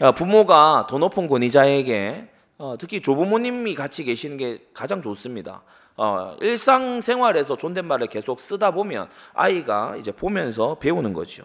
어, 0.00 0.12
부모가 0.12 0.86
더 0.88 0.98
높은 0.98 1.26
권위자에게 1.26 2.28
어, 2.58 2.74
특히 2.78 3.00
조부모님이 3.00 3.74
같이 3.74 4.04
계시는 4.04 4.36
게 4.36 4.58
가장 4.74 5.00
좋습니다. 5.00 5.62
어, 5.96 6.36
일상생활에서 6.40 7.56
존댓말을 7.56 8.08
계속 8.08 8.40
쓰다 8.40 8.72
보면 8.72 9.08
아이가 9.32 9.96
이제 9.96 10.12
보면서 10.12 10.76
배우는 10.76 11.12
거죠. 11.12 11.44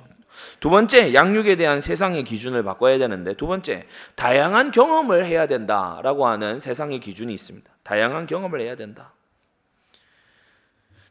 두 0.59 0.69
번째, 0.69 1.13
양육에 1.13 1.55
대한 1.55 1.81
세상의 1.81 2.23
기준을 2.23 2.63
바꿔야 2.63 2.97
되는데 2.97 3.33
두 3.35 3.47
번째, 3.47 3.85
다양한 4.15 4.71
경험을 4.71 5.25
해야 5.25 5.47
된다라고 5.47 6.27
하는 6.27 6.59
세상의 6.59 6.99
기준이 6.99 7.33
있습니다. 7.33 7.71
다양한 7.83 8.27
경험을 8.27 8.61
해야 8.61 8.75
된다. 8.75 9.13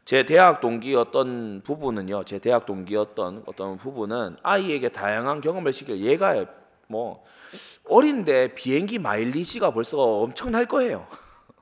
제 0.05 0.23
대학 0.25 0.59
동기였던 0.59 1.61
부부는요, 1.63 2.25
제 2.25 2.39
대학 2.39 2.65
동기였던 2.65 3.43
어떤 3.45 3.77
부부는 3.77 4.35
아이에게 4.43 4.89
다양한 4.89 5.39
경험을 5.39 5.71
시킬 5.71 6.01
얘가 6.01 6.45
뭐 6.87 7.23
어린데 7.87 8.53
비행기 8.55 8.99
마일리지가 8.99 9.71
벌써 9.71 9.97
엄청날 9.97 10.67
거예요. 10.67 11.07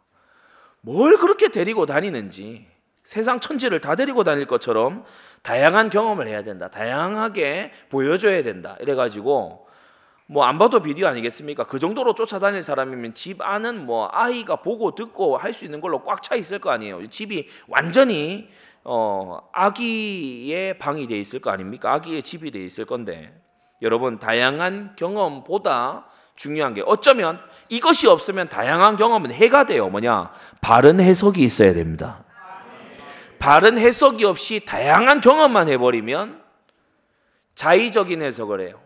뭘 0.81 1.17
그렇게 1.17 1.49
데리고 1.49 1.85
다니는지 1.85 2.65
세상 3.03 3.39
천지를 3.39 3.81
다 3.81 3.95
데리고 3.95 4.23
다닐 4.23 4.47
것처럼 4.47 5.03
다양한 5.43 5.89
경험을 5.89 6.27
해야 6.27 6.43
된다. 6.43 6.67
다양하게 6.69 7.71
보여줘야 7.89 8.43
된다. 8.43 8.77
이래가지고 8.79 9.67
뭐 10.27 10.45
안 10.45 10.57
봐도 10.57 10.81
비디오 10.81 11.07
아니겠습니까? 11.07 11.65
그 11.65 11.77
정도로 11.77 12.13
쫓아다닐 12.15 12.63
사람이면 12.63 13.13
집 13.15 13.41
안은 13.41 13.85
뭐 13.85 14.07
아이가 14.13 14.57
보고 14.57 14.95
듣고 14.95 15.35
할 15.37 15.53
수 15.53 15.65
있는 15.65 15.81
걸로 15.81 16.03
꽉 16.03 16.21
차 16.21 16.35
있을 16.35 16.59
거 16.59 16.69
아니에요. 16.69 17.09
집이 17.09 17.47
완전히 17.67 18.47
어 18.83 19.39
아기의 19.51 20.77
방이 20.77 21.07
돼 21.07 21.19
있을 21.19 21.39
거 21.41 21.49
아닙니까? 21.51 21.91
아기의 21.93 22.23
집이 22.23 22.51
돼 22.51 22.63
있을 22.63 22.85
건데 22.85 23.33
여러분 23.81 24.19
다양한 24.19 24.95
경험보다 24.95 26.05
중요한 26.35 26.73
게 26.75 26.81
어쩌면 26.85 27.39
이것이 27.69 28.07
없으면 28.07 28.47
다양한 28.47 28.95
경험은 28.97 29.31
해가 29.33 29.65
돼요. 29.65 29.89
뭐냐? 29.89 30.31
바른 30.61 30.99
해석이 31.01 31.41
있어야 31.43 31.73
됩니다. 31.73 32.23
바른 33.41 33.79
해석이 33.79 34.23
없이 34.23 34.61
다양한 34.63 35.19
경험만 35.19 35.67
해버리면 35.67 36.43
자의적인 37.55 38.21
해석을 38.21 38.61
해요. 38.61 38.79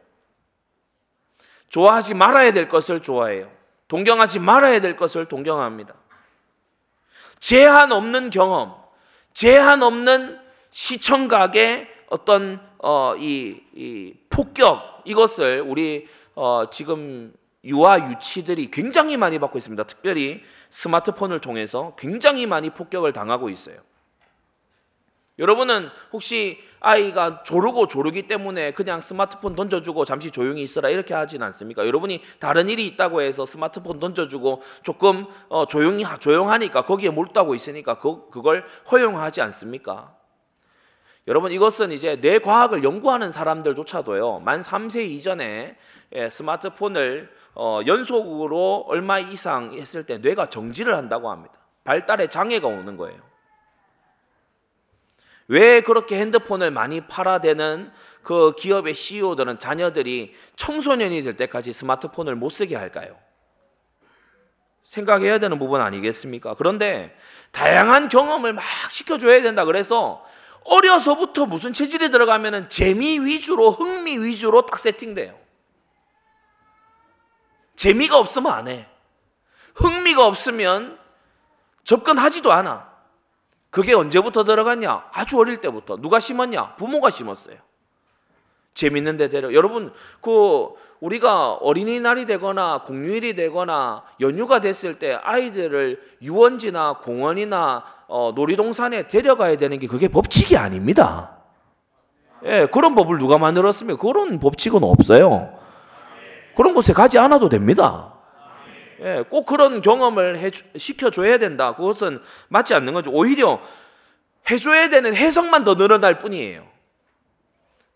좋아하지 1.67 2.13
말아야 2.13 2.53
될 2.53 2.69
것을 2.69 3.01
좋아해요. 3.01 3.51
동경하지 3.89 4.39
말아야 4.39 4.79
될 4.79 4.95
것을 4.95 5.27
동경합니다. 5.27 5.93
제한 7.39 7.91
없는 7.91 8.29
경험, 8.29 8.73
제한 9.33 9.83
없는 9.83 10.39
시청각의 10.71 11.89
어떤 12.09 12.65
어, 12.77 13.15
이, 13.17 13.61
이 13.73 14.13
폭격 14.29 15.01
이것을 15.03 15.65
우리 15.67 16.07
어, 16.33 16.69
지금 16.69 17.33
유아 17.65 18.09
유치들이 18.09 18.71
굉장히 18.71 19.17
많이 19.17 19.37
받고 19.37 19.57
있습니다. 19.57 19.83
특별히 19.83 20.41
스마트폰을 20.69 21.41
통해서 21.41 21.93
굉장히 21.97 22.45
많이 22.45 22.69
폭격을 22.69 23.11
당하고 23.11 23.49
있어요. 23.49 23.77
여러분은 25.37 25.89
혹시 26.13 26.59
아이가 26.79 27.43
조르고 27.43 27.87
조르기 27.87 28.23
때문에 28.23 28.71
그냥 28.71 29.01
스마트폰 29.01 29.55
던져주고 29.55 30.05
잠시 30.05 30.31
조용히 30.31 30.61
있어라 30.61 30.89
이렇게 30.89 31.13
하진 31.13 31.43
않습니까? 31.43 31.85
여러분이 31.85 32.21
다른 32.39 32.69
일이 32.69 32.87
있다고 32.87 33.21
해서 33.21 33.45
스마트폰 33.45 33.99
던져주고 33.99 34.61
조금 34.81 35.25
어, 35.49 35.65
조용히 35.67 36.05
조용하니까 36.19 36.85
거기에 36.85 37.09
몰두하고 37.09 37.53
있으니까 37.53 37.99
그, 37.99 38.29
그걸 38.29 38.65
허용하지 38.91 39.41
않습니까? 39.41 40.15
여러분 41.27 41.51
이것은 41.51 41.91
이제 41.91 42.21
뇌 42.21 42.39
과학을 42.39 42.83
연구하는 42.83 43.31
사람들조차도요 43.31 44.39
만 44.39 44.61
3세 44.61 45.05
이전에 45.09 45.75
예, 46.13 46.29
스마트폰을 46.29 47.29
어, 47.55 47.81
연속으로 47.85 48.85
얼마 48.87 49.19
이상 49.19 49.73
했을 49.73 50.05
때 50.05 50.17
뇌가 50.19 50.49
정지를 50.49 50.95
한다고 50.95 51.29
합니다. 51.29 51.55
발달에 51.83 52.27
장애가 52.27 52.67
오는 52.67 52.95
거예요. 52.95 53.34
왜 55.47 55.81
그렇게 55.81 56.17
핸드폰을 56.17 56.71
많이 56.71 57.01
팔아대는 57.01 57.91
그 58.23 58.53
기업의 58.55 58.95
CEO들은 58.95 59.59
자녀들이 59.59 60.33
청소년이 60.55 61.23
될 61.23 61.37
때까지 61.37 61.71
스마트폰을 61.71 62.35
못 62.35 62.49
쓰게 62.49 62.75
할까요? 62.75 63.15
생각해야 64.83 65.39
되는 65.39 65.59
부분 65.59 65.81
아니겠습니까? 65.81 66.55
그런데 66.55 67.15
다양한 67.51 68.07
경험을 68.07 68.53
막 68.53 68.63
시켜줘야 68.89 69.41
된다. 69.41 69.65
그래서 69.65 70.23
어려서부터 70.63 71.45
무슨 71.45 71.73
체질이 71.73 72.09
들어가면은 72.09 72.69
재미 72.69 73.19
위주로, 73.19 73.71
흥미 73.71 74.17
위주로 74.17 74.65
딱 74.65 74.79
세팅돼요. 74.79 75.37
재미가 77.75 78.17
없으면 78.17 78.51
안 78.51 78.67
해. 78.67 78.87
흥미가 79.75 80.25
없으면 80.25 80.97
접근하지도 81.83 82.51
않아. 82.51 82.94
그게 83.75 83.93
언제부터 83.93 84.45
들어갔냐? 84.45 85.07
아주 85.11 85.37
어릴 85.37 85.57
때부터. 85.57 85.97
누가 85.97 86.17
심었냐? 86.17 86.75
부모가 86.77 87.09
심었어요. 87.09 87.57
재밌는데 88.73 89.27
데려. 89.27 89.53
여러분, 89.53 89.91
그 90.21 90.69
우리가 91.01 91.55
어린이날이 91.55 92.25
되거나 92.25 92.83
공휴일이 92.85 93.35
되거나 93.35 94.03
연휴가 94.21 94.61
됐을 94.61 94.93
때 94.93 95.19
아이들을 95.21 96.01
유원지나 96.21 96.99
공원이나 97.03 97.83
어, 98.07 98.31
놀이동산에 98.33 99.09
데려가야 99.09 99.57
되는 99.57 99.77
게 99.77 99.87
그게 99.87 100.07
법칙이 100.07 100.55
아닙니다. 100.55 101.35
예, 102.45 102.67
그런 102.71 102.95
법을 102.95 103.17
누가 103.17 103.37
만들었으면 103.37 103.97
그런 103.97 104.39
법칙은 104.39 104.85
없어요. 104.85 105.53
그런 106.55 106.73
곳에 106.73 106.93
가지 106.93 107.19
않아도 107.19 107.49
됩니다. 107.49 108.14
예, 109.01 109.23
꼭 109.29 109.45
그런 109.45 109.81
경험을 109.81 110.37
해, 110.37 110.49
시켜줘야 110.77 111.37
된다. 111.37 111.75
그것은 111.75 112.21
맞지 112.47 112.73
않는 112.73 112.93
거죠. 112.93 113.11
오히려 113.11 113.61
해줘야 114.49 114.89
되는 114.89 115.15
해석만 115.15 115.63
더 115.63 115.75
늘어날 115.75 116.17
뿐이에요. 116.19 116.67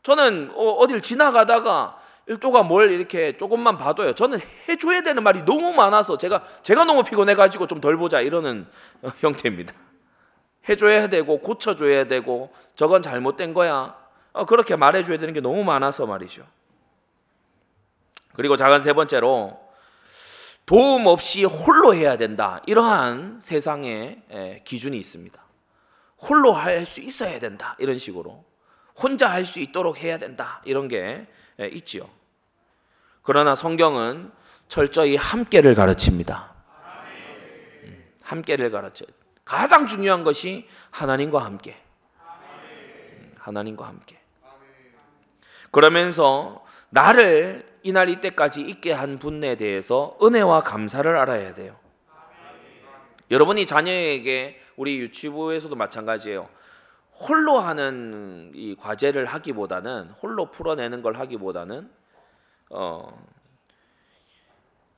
저는 0.03 0.51
어, 0.55 0.71
어딜 0.71 1.01
지나가다가 1.01 1.99
일도가 2.27 2.63
뭘 2.63 2.91
이렇게 2.91 3.35
조금만 3.37 3.77
봐도요. 3.77 4.13
저는 4.13 4.39
해줘야 4.67 5.01
되는 5.01 5.23
말이 5.23 5.43
너무 5.45 5.73
많아서 5.73 6.17
제가 6.17 6.43
제가 6.61 6.83
너무 6.85 7.03
피곤해가지고 7.03 7.67
좀 7.67 7.81
덜 7.81 7.97
보자 7.97 8.21
이러는 8.21 8.67
형태입니다. 9.19 9.73
해줘야 10.67 11.07
되고 11.07 11.39
고쳐줘야 11.39 12.05
되고 12.05 12.53
저건 12.75 13.01
잘못된 13.01 13.53
거야. 13.53 13.95
어, 14.31 14.45
그렇게 14.45 14.75
말해줘야 14.75 15.17
되는 15.17 15.33
게 15.33 15.41
너무 15.41 15.63
많아서 15.63 16.05
말이죠. 16.05 16.43
그리고 18.35 18.55
작은 18.55 18.81
세 18.81 18.93
번째로 18.93 19.59
도움 20.69 21.07
없이 21.07 21.45
홀로 21.45 21.95
해야 21.95 22.15
된다. 22.15 22.61
이러한 22.67 23.39
세상의 23.41 24.61
기준이 24.65 24.99
있습니다. 24.99 25.41
홀로 26.21 26.51
할 26.51 26.85
수 26.85 27.01
있어야 27.01 27.39
된다. 27.39 27.75
이런 27.79 27.97
식으로. 27.97 28.45
혼자 28.95 29.31
할 29.31 29.47
수 29.47 29.59
있도록 29.59 29.97
해야 29.97 30.19
된다. 30.19 30.61
이런 30.65 30.87
게 30.87 31.25
있지요. 31.71 32.07
그러나 33.23 33.55
성경은 33.55 34.31
철저히 34.67 35.15
함께를 35.15 35.73
가르칩니다. 35.73 36.53
음, 37.85 38.05
함께를 38.21 38.69
가르쳐. 38.69 39.05
가장 39.43 39.87
중요한 39.87 40.23
것이 40.23 40.67
하나님과 40.91 41.43
함께. 41.45 41.81
음, 42.19 43.33
하나님과 43.39 43.87
함께. 43.87 44.19
그러면서 45.71 46.63
나를 46.91 47.68
이날 47.83 48.09
이때까지 48.09 48.61
있게 48.61 48.91
한 48.91 49.17
분에 49.19 49.55
대해서 49.55 50.17
은혜와 50.21 50.61
감사를 50.61 51.15
알아야 51.15 51.53
돼요. 51.53 51.77
여러분이 53.31 53.65
자녀에게 53.65 54.59
우리 54.75 54.97
유치부에서도 54.99 55.75
마찬가지예요. 55.75 56.49
홀로 57.13 57.59
하는 57.59 58.51
이 58.55 58.75
과제를 58.75 59.25
하기보다는 59.25 60.11
홀로 60.21 60.51
풀어내는 60.51 61.01
걸 61.01 61.17
하기보다는 61.17 61.89
어, 62.69 63.25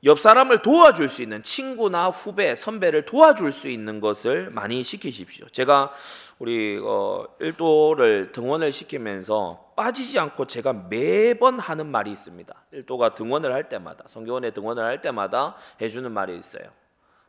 옆 0.03 0.19
사람을 0.19 0.63
도와줄 0.63 1.09
수 1.09 1.21
있는 1.21 1.43
친구나 1.43 2.07
후배, 2.07 2.55
선배를 2.55 3.05
도와줄 3.05 3.51
수 3.51 3.69
있는 3.69 4.01
것을 4.01 4.49
많이 4.49 4.81
시키십시오. 4.81 5.45
제가 5.49 5.93
우리 6.39 6.79
어, 6.83 7.27
일도를 7.39 8.31
등원을 8.31 8.71
시키면서 8.71 9.73
빠지지 9.75 10.17
않고 10.17 10.47
제가 10.47 10.73
매번 10.89 11.59
하는 11.59 11.85
말이 11.85 12.11
있습니다. 12.11 12.53
일도가 12.71 13.13
등원을 13.13 13.53
할 13.53 13.69
때마다 13.69 14.03
성교원에 14.07 14.51
등원을 14.51 14.83
할 14.83 15.01
때마다 15.01 15.55
해주는 15.79 16.11
말이 16.11 16.35
있어요. 16.35 16.63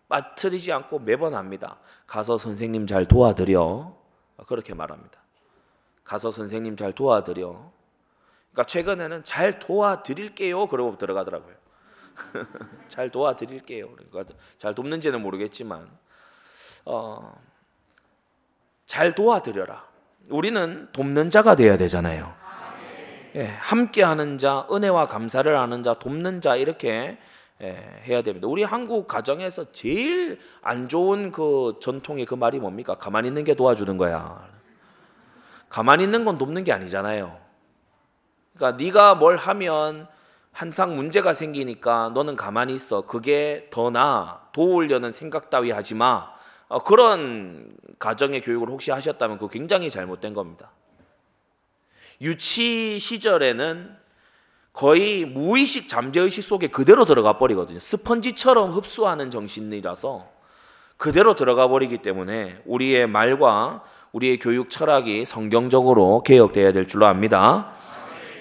빠뜨리지 0.09 0.73
않고 0.73 1.01
매번 1.01 1.35
합니다. 1.35 1.79
가서 2.07 2.39
선생님 2.39 2.87
잘 2.87 3.05
도와드려. 3.05 3.95
그렇게 4.47 4.75
말합니다. 4.75 5.21
가서 6.05 6.31
선생님 6.31 6.77
잘 6.77 6.95
도와드려. 6.95 7.71
그러니까 8.53 8.65
최근에는 8.67 9.25
잘 9.25 9.59
도와드릴게요. 9.59 10.69
그러고 10.69 10.97
들어가더라고요. 10.97 11.62
잘 12.89 13.11
도와드릴게요. 13.11 13.89
그러니까 14.11 14.35
잘 14.59 14.75
돕는지는 14.75 15.21
모르겠지만 15.21 15.89
어, 16.85 17.35
잘 18.87 19.15
도와드려라. 19.15 19.87
우리는 20.31 20.89
돕는 20.93 21.31
자가 21.31 21.57
되어야 21.57 21.77
되잖아요. 21.77 22.35
예, 23.35 23.47
함께하는 23.47 24.37
자, 24.37 24.67
은혜와 24.71 25.09
감사를 25.09 25.59
하는 25.59 25.83
자, 25.83 25.95
돕는 25.95 26.43
자 26.43 26.55
이렇게 26.57 27.19
예, 27.63 28.03
해야 28.07 28.23
됩니다. 28.23 28.49
우리 28.49 28.63
한국 28.63 29.07
가정에서 29.07 29.73
제일 29.73 30.41
안 30.61 30.89
좋은 30.89 31.33
그 31.33 31.79
전통의 31.81 32.27
그 32.27 32.35
말이 32.35 32.59
뭡니까? 32.59 32.97
가만히 32.97 33.29
있는 33.29 33.45
게 33.45 33.55
도와주는 33.55 33.97
거야. 33.97 34.51
가만히 35.69 36.05
있는 36.05 36.25
건 36.25 36.37
돕는 36.39 36.65
게 36.65 36.73
아니잖아요. 36.73 37.41
그러니까 38.55 38.83
네가 38.85 39.15
뭘 39.15 39.37
하면 39.37 40.09
항상 40.53 40.97
문제가 40.97 41.35
생기니까 41.35 42.11
너는 42.15 42.37
가만히 42.37 42.75
있어. 42.75 43.03
그게 43.03 43.69
더 43.71 43.91
나아. 43.91 44.41
도우려는 44.53 45.11
생각 45.11 45.51
따위 45.51 45.71
하지 45.71 45.95
마. 45.95 46.31
어, 46.69 46.83
그런 46.83 47.75
가정의 47.99 48.43
교육을 48.43 48.69
혹시 48.69 48.91
하셨다면 48.91 49.39
그거 49.39 49.49
굉장히 49.51 49.91
잘못된 49.91 50.35
겁니다. 50.35 50.71
유치 52.21 52.99
시절에는 52.99 53.97
거의 54.73 55.25
무의식 55.25 55.89
잠재의식 55.89 56.43
속에 56.45 56.69
그대로 56.69 57.05
들어가 57.05 57.39
버리거든요. 57.39 57.79
스펀지처럼 57.79 58.71
흡수하는 58.73 59.31
정신이라서 59.31 60.31
그대로 60.97 61.35
들어가 61.35 61.69
버리기 61.69 61.99
때문에 61.99 62.63
우리의 62.65 63.07
말과 63.07 63.83
우리의 64.13 64.39
교육 64.39 64.71
철학이 64.71 65.27
성경적으로 65.27 66.23
개혁되어야 66.23 66.73
될 66.73 66.87
줄로 66.87 67.07
압니다. 67.07 67.73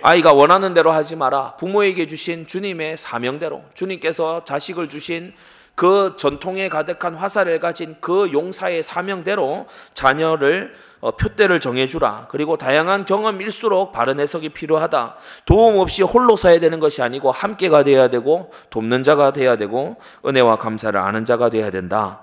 아이가 0.04 0.34
원하는 0.34 0.74
대로 0.74 0.92
하지 0.92 1.16
마라. 1.16 1.58
부모에게 1.58 2.08
주신 2.08 2.48
주님의 2.48 2.98
사명대로 2.98 3.64
주님께서 3.74 4.44
자식을 4.44 4.90
주신 4.90 5.34
그 5.76 6.16
전통에 6.18 6.70
가득한 6.70 7.16
화살을 7.16 7.60
가진 7.60 7.96
그 8.02 8.32
용사의 8.34 8.84
사명대로 8.84 9.68
자녀를 9.94 10.74
어, 11.00 11.12
표대를 11.12 11.60
정해주라. 11.60 12.28
그리고 12.30 12.58
다양한 12.58 13.06
경험일수록 13.06 13.92
바른 13.92 14.20
해석이 14.20 14.50
필요하다. 14.50 15.16
도움 15.46 15.80
없이 15.80 16.04
홀로 16.04 16.36
서야 16.36 16.60
되는 16.60 16.80
것이 16.80 17.02
아니고 17.02 17.32
함께가 17.32 17.84
되어야 17.84 18.10
되고 18.10 18.52
돕는 18.70 19.02
자가 19.04 19.34
되어야 19.34 19.56
되고 19.56 19.98
은혜와 20.26 20.58
감사를 20.58 21.00
아는 21.00 21.26
자가 21.26 21.50
되어야 21.50 21.72
된다. 21.72 22.22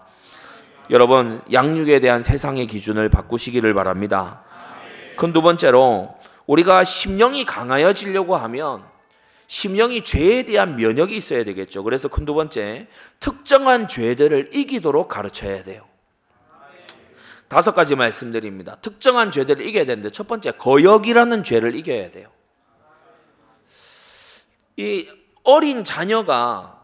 여러분 0.90 1.42
양육에 1.52 2.00
대한 2.00 2.22
세상의 2.22 2.66
기준을 2.66 3.08
바꾸시기를 3.08 3.74
바랍니다. 3.74 4.42
큰두 5.16 5.42
번째로 5.42 6.17
우리가 6.48 6.82
심령이 6.82 7.44
강하여지려고 7.44 8.34
하면 8.36 8.82
심령이 9.46 10.02
죄에 10.02 10.42
대한 10.44 10.76
면역이 10.76 11.16
있어야 11.16 11.44
되겠죠. 11.44 11.84
그래서 11.84 12.08
큰 12.08 12.24
두 12.24 12.34
번째, 12.34 12.88
특정한 13.20 13.86
죄들을 13.86 14.50
이기도록 14.54 15.08
가르쳐야 15.08 15.62
돼요. 15.62 15.86
다섯 17.48 17.72
가지 17.72 17.94
말씀드립니다. 17.94 18.76
특정한 18.82 19.30
죄들을 19.30 19.64
이겨야 19.64 19.84
되는데 19.84 20.10
첫 20.10 20.26
번째, 20.26 20.52
거역이라는 20.52 21.44
죄를 21.44 21.74
이겨야 21.76 22.10
돼요. 22.10 22.28
이 24.76 25.08
어린 25.44 25.84
자녀가 25.84 26.77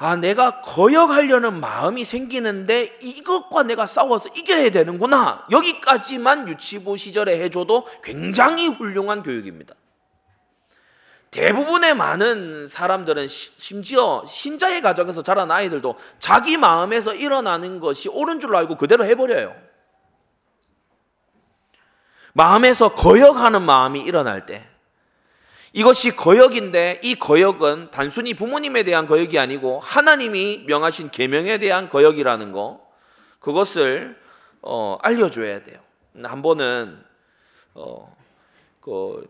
아, 0.00 0.14
내가 0.14 0.60
거역하려는 0.60 1.58
마음이 1.58 2.04
생기는데 2.04 2.98
이것과 3.02 3.64
내가 3.64 3.88
싸워서 3.88 4.28
이겨야 4.28 4.70
되는구나. 4.70 5.44
여기까지만 5.50 6.46
유치부 6.46 6.96
시절에 6.96 7.40
해줘도 7.40 7.84
굉장히 8.04 8.68
훌륭한 8.68 9.24
교육입니다. 9.24 9.74
대부분의 11.32 11.96
많은 11.96 12.68
사람들은 12.68 13.26
심지어 13.26 14.24
신자의 14.24 14.82
가정에서 14.82 15.22
자란 15.22 15.50
아이들도 15.50 15.96
자기 16.20 16.56
마음에서 16.56 17.12
일어나는 17.12 17.80
것이 17.80 18.08
옳은 18.08 18.38
줄 18.38 18.54
알고 18.54 18.76
그대로 18.76 19.04
해버려요. 19.04 19.54
마음에서 22.34 22.94
거역하는 22.94 23.62
마음이 23.62 24.00
일어날 24.00 24.46
때 24.46 24.64
이것이 25.72 26.16
거역인데 26.16 27.00
이 27.02 27.14
거역은 27.14 27.90
단순히 27.90 28.34
부모님에 28.34 28.84
대한 28.84 29.06
거역이 29.06 29.38
아니고 29.38 29.80
하나님이 29.80 30.64
명하신 30.66 31.10
계명에 31.10 31.58
대한 31.58 31.88
거역이라는 31.88 32.52
거 32.52 32.86
그것을 33.38 34.18
어, 34.62 34.98
알려줘야 35.02 35.62
돼요. 35.62 35.80
한 36.24 36.42
번은 36.42 37.02
어, 37.74 38.16
그 38.80 39.26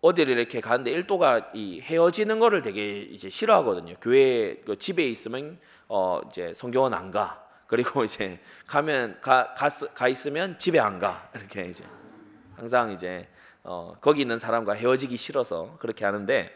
어디를 0.00 0.38
이렇게 0.38 0.60
가는데 0.60 0.90
일도가 0.90 1.50
이 1.54 1.80
헤어지는 1.80 2.38
거를 2.38 2.62
되게 2.62 3.00
이제 3.00 3.28
싫어하거든요. 3.28 3.94
교회 4.00 4.56
그 4.64 4.76
집에 4.76 5.04
있으면 5.04 5.58
어 5.88 6.20
이제 6.28 6.52
성경은 6.54 6.94
안 6.94 7.10
가. 7.10 7.44
그리고 7.66 8.02
이제 8.04 8.40
가면 8.66 9.20
가, 9.20 9.54
가, 9.54 9.68
가 9.68 10.08
있으면 10.08 10.58
집에 10.58 10.80
안 10.80 10.98
가. 10.98 11.30
이렇게 11.34 11.66
이제 11.66 11.84
항상 12.56 12.92
이제 12.92 13.28
어 13.62 13.94
거기 14.00 14.22
있는 14.22 14.38
사람과 14.38 14.72
헤어지기 14.74 15.16
싫어서 15.16 15.76
그렇게 15.78 16.04
하는데 16.04 16.50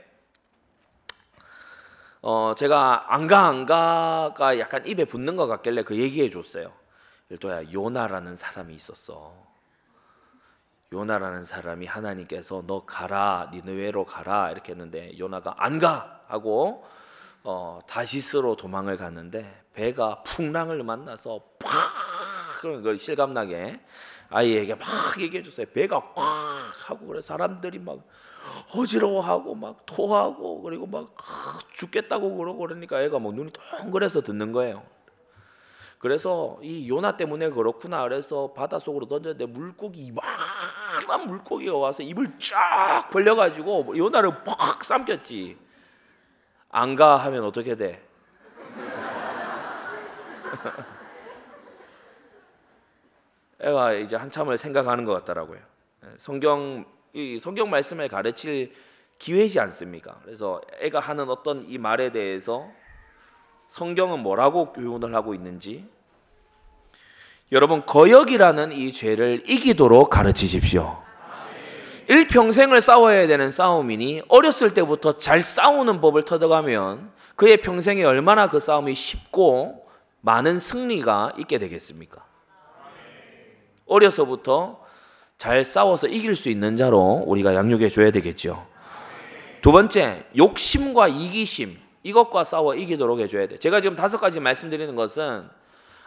어 2.22 2.54
제가 2.56 3.14
안가 3.14 3.46
안 3.46 3.66
가가 3.66 4.58
약간 4.58 4.86
입에 4.86 5.04
붙는 5.04 5.36
것 5.36 5.46
같길래 5.46 5.82
그 5.82 5.96
얘기해 5.96 6.30
줬어요. 6.30 6.72
일도야 7.30 7.72
요나라는 7.72 8.36
사람이 8.36 8.74
있었어. 8.74 9.34
요나라는 10.92 11.44
사람이 11.44 11.86
하나님께서 11.86 12.62
너 12.66 12.84
가라 12.86 13.50
니느웨로 13.52 14.04
가라 14.06 14.50
이렇게 14.50 14.72
했는데 14.72 15.10
요나가 15.18 15.54
안 15.58 15.78
가 15.80 16.22
하고 16.28 16.84
어, 17.42 17.80
다시스로 17.86 18.56
도망을 18.56 18.96
갔는데 18.96 19.64
배가 19.74 20.22
풍랑을 20.22 20.82
만나서 20.82 21.40
팍 21.58 21.70
그런 22.60 22.82
걸 22.82 22.96
실감나게 22.96 23.80
아이에게 24.30 24.74
막 24.74 24.86
얘기해 25.18 25.42
줬어요. 25.42 25.66
배가 25.72 26.00
꽉 26.14 26.90
하고 26.90 27.06
그래 27.06 27.20
사람들이 27.20 27.78
막 27.78 28.00
어지러워하고 28.74 29.54
막 29.54 29.84
토하고 29.86 30.62
그리고 30.62 30.86
막 30.86 31.14
죽겠다고 31.74 32.36
그러고 32.36 32.58
그러니까 32.58 33.00
애가 33.02 33.18
뭐 33.18 33.32
눈이 33.32 33.52
동그래서 33.52 34.22
듣는 34.22 34.52
거예요. 34.52 34.82
그래서 35.98 36.58
이 36.62 36.88
요나 36.88 37.16
때문에 37.16 37.48
그렇구나 37.50 38.02
그래서 38.02 38.52
바닷속으로 38.52 39.06
던졌는데 39.06 39.46
물고기 39.46 40.04
이만한 40.04 41.26
물고기가 41.26 41.76
와서 41.76 42.02
입을 42.02 42.38
쫙 42.38 43.08
벌려가지고 43.10 43.96
요나를 43.96 44.44
팍 44.44 44.84
삼켰지 44.84 45.58
안 46.68 46.96
가 46.96 47.16
하면 47.16 47.44
어떻게 47.44 47.74
돼? 47.76 48.06
애가 53.60 53.94
이제 53.94 54.16
한참을 54.16 54.58
생각하는 54.58 55.04
것 55.04 55.12
같더라고요. 55.14 55.60
예, 56.04 56.08
성경 56.16 56.84
이 57.12 57.38
성경 57.38 57.70
말씀을 57.70 58.08
가르칠 58.08 58.72
기회지 59.18 59.60
않습니까? 59.60 60.18
그래서 60.24 60.60
애가 60.80 61.00
하는 61.00 61.30
어떤 61.30 61.64
이 61.68 61.78
말에 61.78 62.10
대해서 62.10 62.68
성경은 63.68 64.20
뭐라고 64.20 64.72
교훈을 64.72 65.14
하고 65.14 65.34
있는지 65.34 65.88
여러분 67.52 67.86
거역이라는 67.86 68.72
이 68.72 68.92
죄를 68.92 69.42
이기도록 69.46 70.10
가르치십시오. 70.10 71.02
일평생을 72.08 72.80
싸워야 72.80 73.26
되는 73.26 73.50
싸움이니 73.50 74.22
어렸을 74.28 74.74
때부터 74.74 75.16
잘 75.16 75.40
싸우는 75.40 76.00
법을 76.00 76.24
터득하면 76.24 77.12
그의 77.36 77.58
평생에 77.58 78.04
얼마나 78.04 78.48
그 78.48 78.60
싸움이 78.60 78.94
쉽고 78.94 79.86
많은 80.20 80.58
승리가 80.58 81.32
있게 81.38 81.58
되겠습니까? 81.58 82.24
어려서부터 83.86 84.80
잘 85.36 85.64
싸워서 85.64 86.06
이길 86.06 86.36
수 86.36 86.48
있는 86.48 86.76
자로 86.76 87.24
우리가 87.26 87.54
양육해 87.54 87.88
줘야 87.88 88.10
되겠죠. 88.10 88.66
두 89.60 89.72
번째, 89.72 90.26
욕심과 90.36 91.08
이기심 91.08 91.78
이것과 92.02 92.44
싸워 92.44 92.74
이기도록 92.74 93.18
해줘야 93.20 93.48
돼. 93.48 93.56
제가 93.56 93.80
지금 93.80 93.96
다섯 93.96 94.18
가지 94.18 94.38
말씀드리는 94.38 94.94
것은 94.94 95.48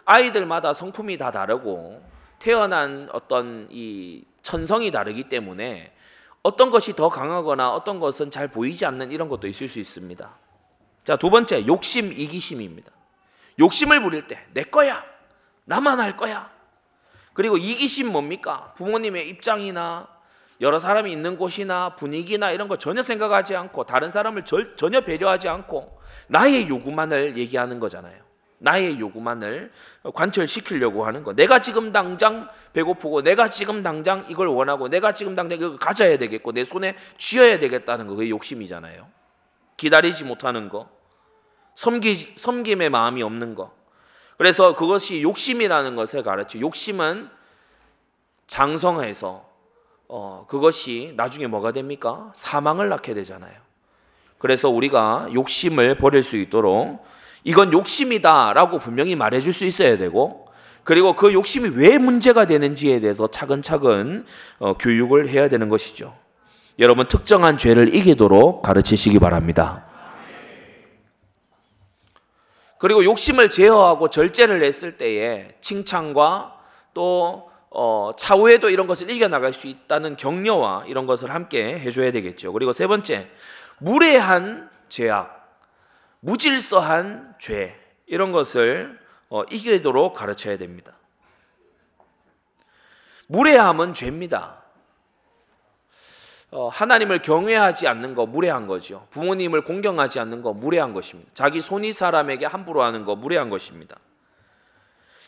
아이들마다 0.05 0.73
성품이 0.73 1.17
다 1.17 1.31
다르고 1.31 2.01
태어난 2.39 3.09
어떤 3.11 3.67
이 3.71 4.23
천성이 4.43 4.91
다르기 4.91 5.27
때문에 5.27 5.91
어떤 6.43 6.71
것이 6.71 6.95
더 6.95 7.09
강하거나 7.09 7.73
어떤 7.73 7.99
것은 7.99 8.31
잘 8.31 8.47
보이지 8.47 8.85
않는 8.85 9.11
이런 9.11 9.27
것도 9.27 9.47
있을 9.47 9.67
수 9.67 9.79
있습니다. 9.79 10.37
자, 11.03 11.15
두 11.17 11.29
번째, 11.29 11.65
욕심, 11.65 12.13
이기심입니다. 12.13 12.91
욕심을 13.59 14.01
부릴 14.01 14.27
때, 14.27 14.39
내 14.53 14.63
거야. 14.63 15.03
나만 15.65 15.99
할 15.99 16.15
거야. 16.15 16.49
그리고 17.38 17.56
이기심 17.56 18.12
뭡니까? 18.12 18.73
부모님의 18.78 19.30
입장이나 19.30 20.08
여러 20.60 20.80
사람이 20.80 21.12
있는 21.12 21.38
곳이나 21.38 21.95
분위기나 21.95 22.50
이런 22.50 22.67
거 22.67 22.78
전혀 22.78 23.04
생각하지 23.04 23.56
않고 23.56 23.84
다른 23.84 24.10
사람을 24.10 24.43
절, 24.43 24.76
전혀 24.76 25.02
배려하지 25.02 25.47
않고 25.47 26.02
나의 26.30 26.67
요구만을 26.67 27.38
얘기하는 27.38 27.80
거잖아요. 27.80 28.19
나의 28.58 29.00
요구만을 29.00 29.71
관철시키려고 30.15 31.06
하는 31.06 31.21
거. 31.21 31.36
내가 31.36 31.60
지금 31.60 31.93
당장 31.93 32.50
배고프고 32.73 33.21
내가 33.21 33.50
지금 33.50 33.84
당장 33.84 34.26
이걸 34.30 34.47
원하고 34.47 34.89
내가 34.89 35.12
지금 35.12 35.36
당장 35.36 35.60
이걸 35.60 35.78
가져야 35.78 36.17
되겠고 36.17 36.54
내 36.54 36.63
손에 36.63 36.95
쥐어야 37.19 37.60
되겠다는 37.60 38.08
거. 38.08 38.15
그게 38.15 38.32
욕심이잖아요. 38.32 39.08
기다리지 39.78 40.23
못하는 40.23 40.69
거. 40.69 40.89
섬기, 41.76 42.15
섬김의 42.15 42.89
마음이 42.89 43.21
없는 43.21 43.54
거. 43.54 43.76
그래서 44.38 44.76
그것이 44.76 45.21
욕심이라는 45.23 45.95
것을 45.95 46.23
가르쳐. 46.23 46.60
욕심은 46.60 47.30
장성해서 48.45 49.45
어, 50.10 50.45
그것이 50.47 51.13
나중에 51.17 51.47
뭐가 51.47 51.71
됩니까? 51.71 52.32
사망을 52.34 52.88
낳게 52.89 53.13
되잖아요. 53.13 53.54
그래서 54.38 54.69
우리가 54.69 55.30
욕심을 55.34 55.97
버릴 55.97 56.23
수 56.23 56.38
있도록 56.38 57.04
이건 57.43 57.73
욕심이다라고 57.73 58.80
분명히 58.80 59.15
말해줄 59.15 59.52
수 59.52 59.65
있어야 59.65 59.97
되고 59.97 60.47
그리고 60.84 61.13
그 61.15 61.34
욕심이 61.34 61.69
왜 61.69 61.97
문제가 61.97 62.45
되는지에 62.45 63.00
대해서 63.00 63.28
차근차근 63.28 64.26
어, 64.60 64.73
교육을 64.76 65.28
해야 65.30 65.50
되는 65.50 65.67
것이죠. 65.67 66.15
여러분 66.80 67.08
특정한 67.08 67.58
죄를 67.58 67.93
이기도록 67.93 68.62
가르치시기 68.62 69.19
바랍니다. 69.19 69.87
그리고 72.79 73.03
욕심을 73.03 73.49
제어하고 73.49 74.09
절제를 74.09 74.63
했을 74.63 74.97
때에 74.97 75.55
칭찬과 75.61 76.59
또 76.93 77.49
어, 77.69 78.11
차후에도 78.17 78.69
이런 78.69 78.87
것을 78.87 79.09
이겨나갈 79.09 79.53
수 79.53 79.67
있다는 79.67 80.15
격려와 80.15 80.85
이런 80.87 81.05
것을 81.05 81.33
함께 81.33 81.77
해줘야 81.79 82.11
되겠죠. 82.11 82.53
그리고 82.53 82.73
세 82.73 82.87
번째, 82.87 83.29
무례한 83.79 84.69
죄악, 84.89 85.59
무질서한 86.21 87.35
죄, 87.39 87.75
이런 88.05 88.31
것을 88.31 88.99
어, 89.29 89.43
이기도록 89.51 90.13
가르쳐야 90.13 90.57
됩니다. 90.57 90.93
무례함은 93.27 93.93
죄입니다. 93.93 94.63
어, 96.49 96.69
하나님을 96.69 97.21
경외하지 97.21 97.88
않는 97.88 98.15
거 98.15 98.25
무례한 98.25 98.67
거죠. 98.67 99.07
부모님을 99.10 99.63
공경하지 99.63 100.19
않는 100.21 100.41
거 100.41 100.53
무례한 100.53 100.93
것입니다. 100.93 101.29
자기 101.33 101.60
손이 101.60 101.91
사람에게 101.91 102.45
함부로 102.45 102.83
하는 102.83 103.03
거 103.03 103.15
무례한 103.15 103.49
것입니다. 103.49 103.97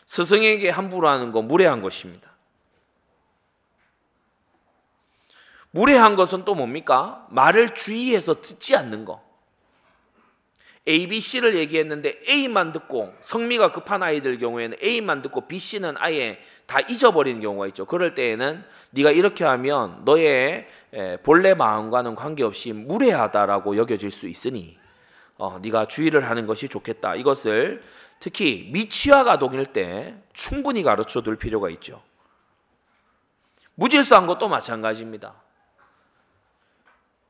스승에게 0.06 0.70
함부로 0.70 1.10
하는 1.10 1.32
거 1.32 1.42
무례한 1.42 1.82
것입니다. 1.82 2.32
무례한 5.72 6.16
것은 6.16 6.46
또 6.46 6.56
뭡니까? 6.56 7.28
말을 7.30 7.76
주의해서 7.76 8.42
듣지 8.42 8.76
않는 8.76 9.06
거. 9.06 9.29
A, 10.88 11.08
B, 11.08 11.20
C를 11.20 11.56
얘기했는데 11.56 12.20
A만 12.28 12.72
듣고 12.72 13.14
성미가 13.22 13.72
급한 13.72 14.02
아이들 14.02 14.40
경우에는 14.40 14.78
A만 14.82 15.22
듣고 15.22 15.48
B, 15.48 15.60
C는 15.60 15.96
아예 15.98 16.40
다 16.66 16.80
잊어버리는 16.80 17.42
경우가 17.42 17.68
있죠. 17.68 17.86
그럴 17.86 18.16
때에는 18.16 18.64
네가 18.92 19.12
이렇게 19.12 19.44
하면 19.44 20.04
너의 20.06 20.68
본래 21.24 21.54
마음과는 21.54 22.16
관계없이 22.16 22.74
무례하다라고 22.74 23.78
여겨질 23.78 24.10
수 24.10 24.28
있으니 24.28 24.78
어, 25.38 25.60
네가 25.62 25.86
주의를 25.86 26.30
하는 26.30 26.46
것이 26.48 26.68
좋겠다. 26.68 27.16
이것을 27.16 27.82
특히 28.20 28.70
미취학 28.74 29.28
아동일 29.28 29.66
때 29.68 30.16
충분히 30.34 30.84
가르쳐 30.84 31.22
둘 31.22 31.38
필요가 31.38 31.70
있죠. 31.70 32.02
무질서한 33.76 34.28
것도 34.28 34.50
마찬가지입니다. 34.50 35.36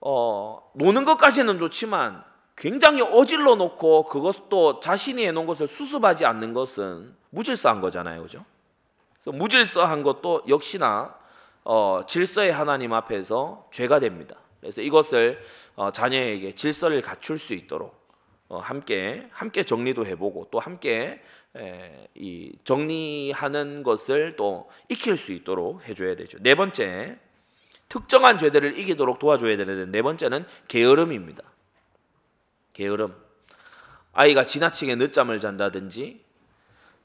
어, 0.01 0.71
노는 0.73 1.05
것까지는 1.05 1.59
좋지만 1.59 2.23
굉장히 2.59 3.01
어질러 3.01 3.55
놓고 3.55 4.03
그것도 4.03 4.81
자신이 4.81 5.25
해놓은 5.25 5.45
것을 5.45 5.65
수습하지 5.65 6.25
않는 6.25 6.53
것은 6.53 7.15
무질서한 7.29 7.79
거잖아요, 7.79 8.21
그죠? 8.21 8.43
그래서 9.13 9.31
무질서한 9.31 10.03
것도 10.03 10.43
역시나 10.47 11.17
어, 11.63 12.01
질서의 12.05 12.51
하나님 12.51 12.91
앞에서 12.91 13.65
죄가 13.71 14.01
됩니다. 14.01 14.35
그래서 14.59 14.81
이것을 14.81 15.41
어, 15.75 15.91
자녀에게 15.91 16.53
질서를 16.53 17.01
갖출 17.01 17.37
수 17.39 17.53
있도록 17.53 17.97
어, 18.49 18.59
함께 18.59 19.27
함께 19.31 19.63
정리도 19.63 20.05
해보고 20.05 20.49
또 20.51 20.59
함께 20.59 21.21
에, 21.55 22.07
이 22.13 22.51
정리하는 22.65 23.83
것을 23.83 24.35
또 24.35 24.69
익힐 24.89 25.17
수 25.17 25.31
있도록 25.31 25.87
해줘야 25.87 26.15
되죠. 26.17 26.37
네 26.41 26.55
번째 26.55 27.17
특정한 27.87 28.37
죄들을 28.37 28.77
이기도록 28.77 29.17
도와줘야 29.17 29.55
되는데 29.55 29.89
네 29.89 30.01
번째는 30.01 30.45
게으름입니다. 30.67 31.43
게으름. 32.73 33.15
아이가 34.13 34.45
지나치게 34.45 34.95
늦잠을 34.95 35.39
잔다든지 35.39 36.25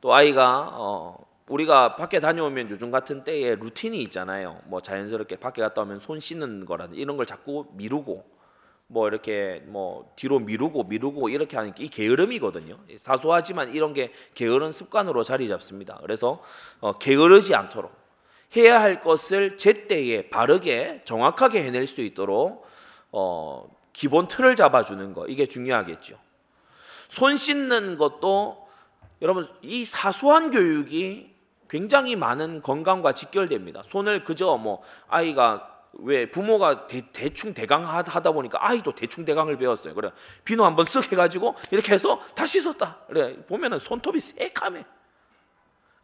또 0.00 0.14
아이가 0.14 0.70
어, 0.72 1.26
우리가 1.48 1.96
밖에 1.96 2.20
다녀오면 2.20 2.70
요즘 2.70 2.90
같은 2.90 3.24
때에 3.24 3.54
루틴이 3.56 4.02
있잖아요. 4.04 4.60
뭐 4.64 4.80
자연스럽게 4.80 5.36
밖에 5.36 5.62
갔다 5.62 5.82
오면 5.82 5.98
손 5.98 6.20
씻는 6.20 6.64
거라든 6.64 6.96
이런 6.96 7.16
걸 7.16 7.26
자꾸 7.26 7.66
미루고 7.72 8.34
뭐 8.86 9.08
이렇게 9.08 9.62
뭐 9.66 10.12
뒤로 10.16 10.38
미루고 10.38 10.84
미루고 10.84 11.28
이렇게 11.28 11.56
하는 11.56 11.74
게 11.74 11.84
이 11.84 11.88
게으름이거든요. 11.88 12.78
사소하지만 12.98 13.74
이런 13.74 13.92
게 13.92 14.12
게으른 14.34 14.72
습관으로 14.72 15.22
자리 15.24 15.48
잡습니다. 15.48 15.98
그래서 16.02 16.42
어, 16.80 16.98
게으르지 16.98 17.54
않도록 17.54 17.92
해야 18.56 18.80
할 18.80 19.00
것을 19.00 19.56
제때에 19.56 20.28
바르게 20.28 21.02
정확하게 21.04 21.62
해낼 21.62 21.86
수 21.86 22.00
있도록 22.02 22.66
어, 23.10 23.68
기본 23.94 24.28
틀을 24.28 24.56
잡아주는 24.56 25.14
거 25.14 25.26
이게 25.26 25.46
중요하겠죠. 25.46 26.18
손 27.08 27.36
씻는 27.38 27.96
것도 27.96 28.68
여러분 29.22 29.48
이 29.62 29.86
사소한 29.86 30.50
교육이 30.50 31.32
굉장히 31.70 32.14
많은 32.14 32.60
건강과 32.60 33.12
직결됩니다. 33.12 33.82
손을 33.82 34.24
그저 34.24 34.58
뭐 34.58 34.82
아이가 35.08 35.70
왜 35.94 36.28
부모가 36.28 36.86
대, 36.86 37.02
충 37.32 37.54
대강 37.54 37.86
하다 37.86 38.32
보니까 38.32 38.58
아이도 38.60 38.94
대충 38.94 39.24
대강을 39.24 39.56
배웠어요. 39.56 39.94
그래 39.94 40.10
비누 40.44 40.64
한번 40.64 40.84
쓱 40.84 41.12
해가지고 41.12 41.54
이렇게 41.70 41.94
해서 41.94 42.20
다 42.34 42.46
씻었다. 42.46 42.98
그래 43.06 43.36
보면은 43.46 43.78
손톱이 43.78 44.20
새카매. 44.20 44.84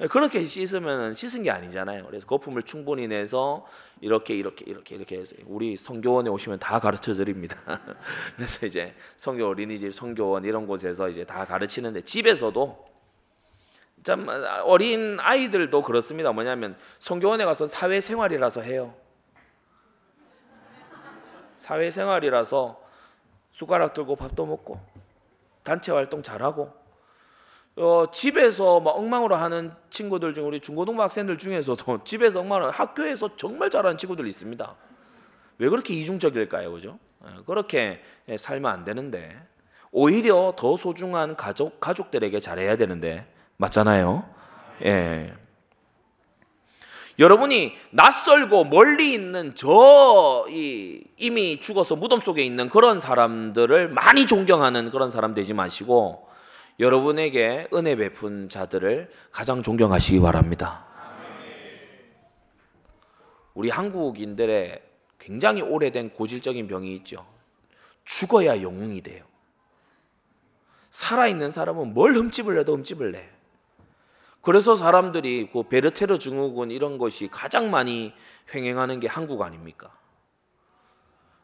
예, 0.01 0.07
그렇게 0.07 0.43
씻으면 0.43 1.13
씻은 1.13 1.43
게 1.43 1.51
아니잖아요. 1.51 2.07
그래서 2.07 2.27
거품을 2.27 2.63
충분히 2.63 3.07
내서 3.07 3.67
이렇게 4.01 4.35
이렇게 4.35 4.65
이렇게 4.67 4.95
이렇게 4.95 5.19
해서 5.19 5.37
우리 5.47 5.77
성교원에 5.77 6.31
오시면 6.31 6.59
다 6.59 6.81
가르쳐 6.81 7.13
드립니다. 7.13 7.57
그래서 8.35 8.65
이제 8.67 8.95
성교 9.17 9.47
어린이집, 9.47 9.93
성교원 9.93 10.45
이런 10.45 10.67
곳에서 10.67 11.09
이제 11.11 11.25
다 11.25 11.45
가르치는데 11.45 12.01
집에서도 12.03 12.89
참 14.03 14.27
어린 14.65 15.19
아이들도 15.21 15.83
그렇습니다. 15.83 16.33
뭐냐면 16.33 16.77
성교원에 16.99 17.45
가서 17.45 17.67
사회생활이라서 17.67 18.63
해요. 18.63 18.95
사회생활이라서 21.57 22.81
숟가락 23.51 23.93
들고 23.93 24.17
밥도 24.17 24.47
먹고 24.47 24.81
단체 25.63 25.93
활동 25.93 26.23
잘하고 26.23 26.80
어, 27.81 28.11
집에서 28.11 28.79
막 28.81 28.90
엉망으로 28.90 29.37
하는 29.37 29.73
친구들 29.88 30.35
중 30.35 30.47
우리 30.47 30.61
중고등부 30.61 31.03
학생들 31.03 31.38
중에서도 31.38 32.01
집에서 32.05 32.40
엉망으로 32.40 32.71
학교에서 32.71 33.37
정말 33.37 33.71
잘하는 33.71 33.97
친구들이 33.97 34.29
있습니다. 34.29 34.77
왜 35.59 35.69
그렇게 35.69 35.95
이중적일까요, 35.95 36.73
그죠? 36.73 36.99
예, 37.25 37.43
그렇게 37.47 38.03
살면 38.37 38.71
안 38.71 38.85
되는데 38.85 39.35
오히려 39.93 40.55
더 40.57 40.77
소중한 40.77 41.37
가족 41.37 41.81
가족들에게 41.81 42.38
잘해야 42.38 42.77
되는데 42.77 43.27
맞잖아요. 43.57 44.29
예. 44.85 45.33
여러분이 47.19 47.75
낯설고 47.90 48.64
멀리 48.64 49.12
있는 49.12 49.55
저 49.55 50.47
이미 50.49 51.59
죽어서 51.61 51.97
무덤 51.97 52.21
속에 52.21 52.43
있는 52.43 52.69
그런 52.69 53.01
사람들을 53.01 53.88
많이 53.88 54.27
존경하는 54.27 54.90
그런 54.90 55.11
사람 55.11 55.35
되지 55.35 55.53
마시고 55.53 56.30
여러분에게 56.81 57.69
은혜 57.75 57.95
베푼 57.95 58.49
자들을 58.49 59.11
가장 59.31 59.62
존경하시기 59.62 60.19
바랍니다. 60.21 60.87
우리 63.53 63.69
한국인들의 63.69 64.83
굉장히 65.19 65.61
오래된 65.61 66.11
고질적인 66.11 66.66
병이 66.69 66.95
있죠. 66.97 67.27
죽어야 68.07 68.62
영웅이 68.62 69.03
돼요. 69.03 69.25
살아있는 70.88 71.51
사람은 71.51 71.93
뭘 71.93 72.14
흠집을 72.14 72.55
내도 72.55 72.75
흠집을 72.77 73.12
내. 73.12 73.29
그래서 74.40 74.75
사람들이 74.75 75.51
그 75.53 75.64
베르테르 75.64 76.19
증후군 76.19 76.71
이런 76.71 76.97
것이 76.97 77.29
가장 77.29 77.71
많이 77.71 78.14
횡행하는 78.55 79.01
게 79.01 79.07
한국 79.07 79.43
아닙니까? 79.43 79.93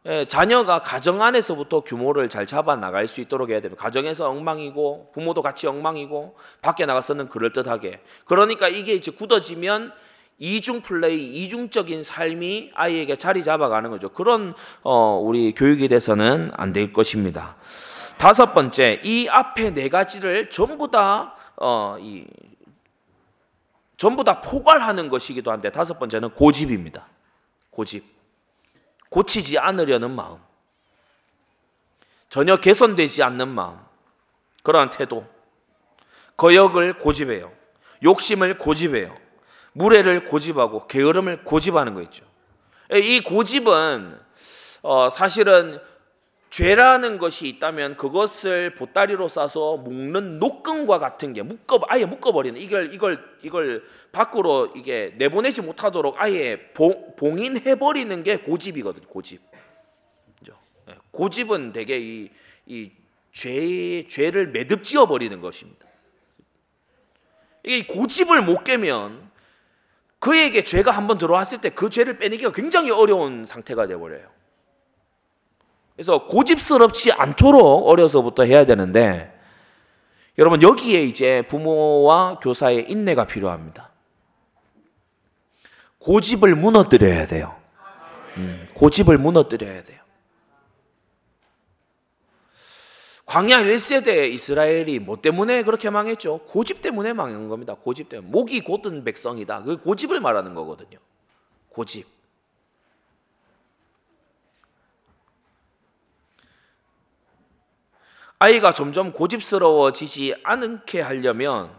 예, 0.08 0.24
자녀가 0.24 0.78
가정 0.78 1.20
안에서부터 1.20 1.80
규모를 1.80 2.28
잘 2.28 2.46
잡아 2.46 2.76
나갈 2.76 3.08
수 3.08 3.20
있도록 3.20 3.50
해야 3.50 3.60
됩니다. 3.60 3.82
가정에서 3.82 4.28
엉망이고 4.30 5.10
부모도 5.12 5.42
같이 5.42 5.66
엉망이고 5.66 6.36
밖에 6.62 6.86
나가서는 6.86 7.28
그럴 7.28 7.52
듯하게. 7.52 8.00
그러니까 8.24 8.68
이게 8.68 8.94
이제 8.94 9.10
굳어지면 9.10 9.92
이중 10.38 10.82
플레이, 10.82 11.42
이중적인 11.42 12.02
삶이 12.04 12.70
아이에게 12.74 13.16
자리 13.16 13.42
잡아가는 13.42 13.90
거죠. 13.90 14.10
그런 14.10 14.54
어, 14.82 15.18
우리 15.20 15.52
교육에 15.52 15.88
대해서는 15.88 16.52
안 16.54 16.72
될 16.72 16.92
것입니다. 16.92 17.56
다섯 18.16 18.54
번째, 18.54 19.00
이 19.02 19.28
앞에 19.28 19.70
네 19.74 19.88
가지를 19.88 20.50
전부 20.50 20.90
다 20.90 21.34
어, 21.56 21.96
이, 21.98 22.26
전부 23.96 24.22
다 24.24 24.40
포괄하는 24.40 25.08
것이기도 25.08 25.50
한데 25.50 25.70
다섯 25.70 25.98
번째는 25.98 26.30
고집입니다. 26.30 27.08
고집. 27.70 28.15
고치지 29.10 29.58
않으려는 29.58 30.10
마음, 30.10 30.38
전혀 32.28 32.56
개선되지 32.56 33.22
않는 33.22 33.48
마음, 33.48 33.78
그러한 34.62 34.90
태도, 34.90 35.26
거역을 36.36 36.98
고집해요. 36.98 37.52
욕심을 38.02 38.58
고집해요. 38.58 39.16
무례를 39.72 40.26
고집하고 40.26 40.86
게으름을 40.86 41.44
고집하는 41.44 41.94
거 41.94 42.02
있죠. 42.02 42.24
이 42.92 43.20
고집은 43.20 44.18
어, 44.82 45.10
사실은 45.10 45.80
죄라는 46.50 47.18
것이 47.18 47.48
있다면 47.48 47.96
그것을 47.96 48.74
보따리로 48.74 49.28
싸서 49.28 49.78
묶는 49.78 50.38
노끈과 50.38 50.98
같은 50.98 51.32
게 51.32 51.42
묶어 51.42 51.80
아예 51.88 52.04
묶어버리는 52.04 52.60
이걸 52.60 52.94
이걸 52.94 53.36
이걸 53.42 53.84
밖으로 54.12 54.72
이게 54.76 55.14
내보내지 55.18 55.62
못하도록 55.62 56.14
아예 56.18 56.70
봉, 56.72 57.14
봉인해버리는 57.16 58.22
게 58.22 58.38
고집이거든요. 58.38 59.06
고집. 59.08 59.42
예, 60.88 60.94
고집은 61.10 61.72
되게 61.72 61.98
이, 61.98 62.30
이 62.66 62.92
죄, 63.32 64.06
죄를 64.06 64.48
매듭지어 64.48 65.06
버리는 65.06 65.40
것입니다. 65.40 65.86
이 67.64 67.86
고집을 67.86 68.42
못 68.42 68.62
깨면 68.64 69.30
그에게 70.18 70.62
죄가 70.62 70.90
한번 70.92 71.18
들어왔을 71.18 71.60
때 71.60 71.70
그 71.70 71.90
죄를 71.90 72.18
빼내기가 72.18 72.52
굉장히 72.52 72.90
어려운 72.90 73.44
상태가 73.44 73.86
되어 73.86 73.98
버려요. 73.98 74.35
그래서 75.96 76.26
고집스럽지 76.26 77.12
않도록 77.12 77.88
어려서부터 77.88 78.44
해야 78.44 78.66
되는데 78.66 79.32
여러분 80.38 80.60
여기에 80.60 81.02
이제 81.02 81.42
부모와 81.48 82.38
교사의 82.40 82.90
인내가 82.90 83.24
필요합니다. 83.24 83.90
고집을 85.98 86.54
무너뜨려야 86.54 87.26
돼요. 87.26 87.56
음, 88.36 88.68
고집을 88.74 89.16
무너뜨려야 89.16 89.82
돼요. 89.82 89.96
광야 93.24 93.64
1세대 93.64 94.30
이스라엘이 94.30 95.00
뭐 95.00 95.20
때문에 95.20 95.62
그렇게 95.64 95.90
망했죠? 95.90 96.38
고집 96.44 96.80
때문에 96.80 97.12
망한 97.12 97.48
겁니다. 97.48 97.74
고집 97.74 98.08
때문에. 98.08 98.30
목이 98.30 98.60
곧은 98.60 99.02
백성이다. 99.02 99.64
그 99.64 99.78
고집을 99.78 100.20
말하는 100.20 100.54
거거든요. 100.54 100.98
고집. 101.70 102.15
아이가 108.38 108.72
점점 108.72 109.12
고집스러워지지 109.12 110.34
않게 110.42 111.00
하려면 111.00 111.74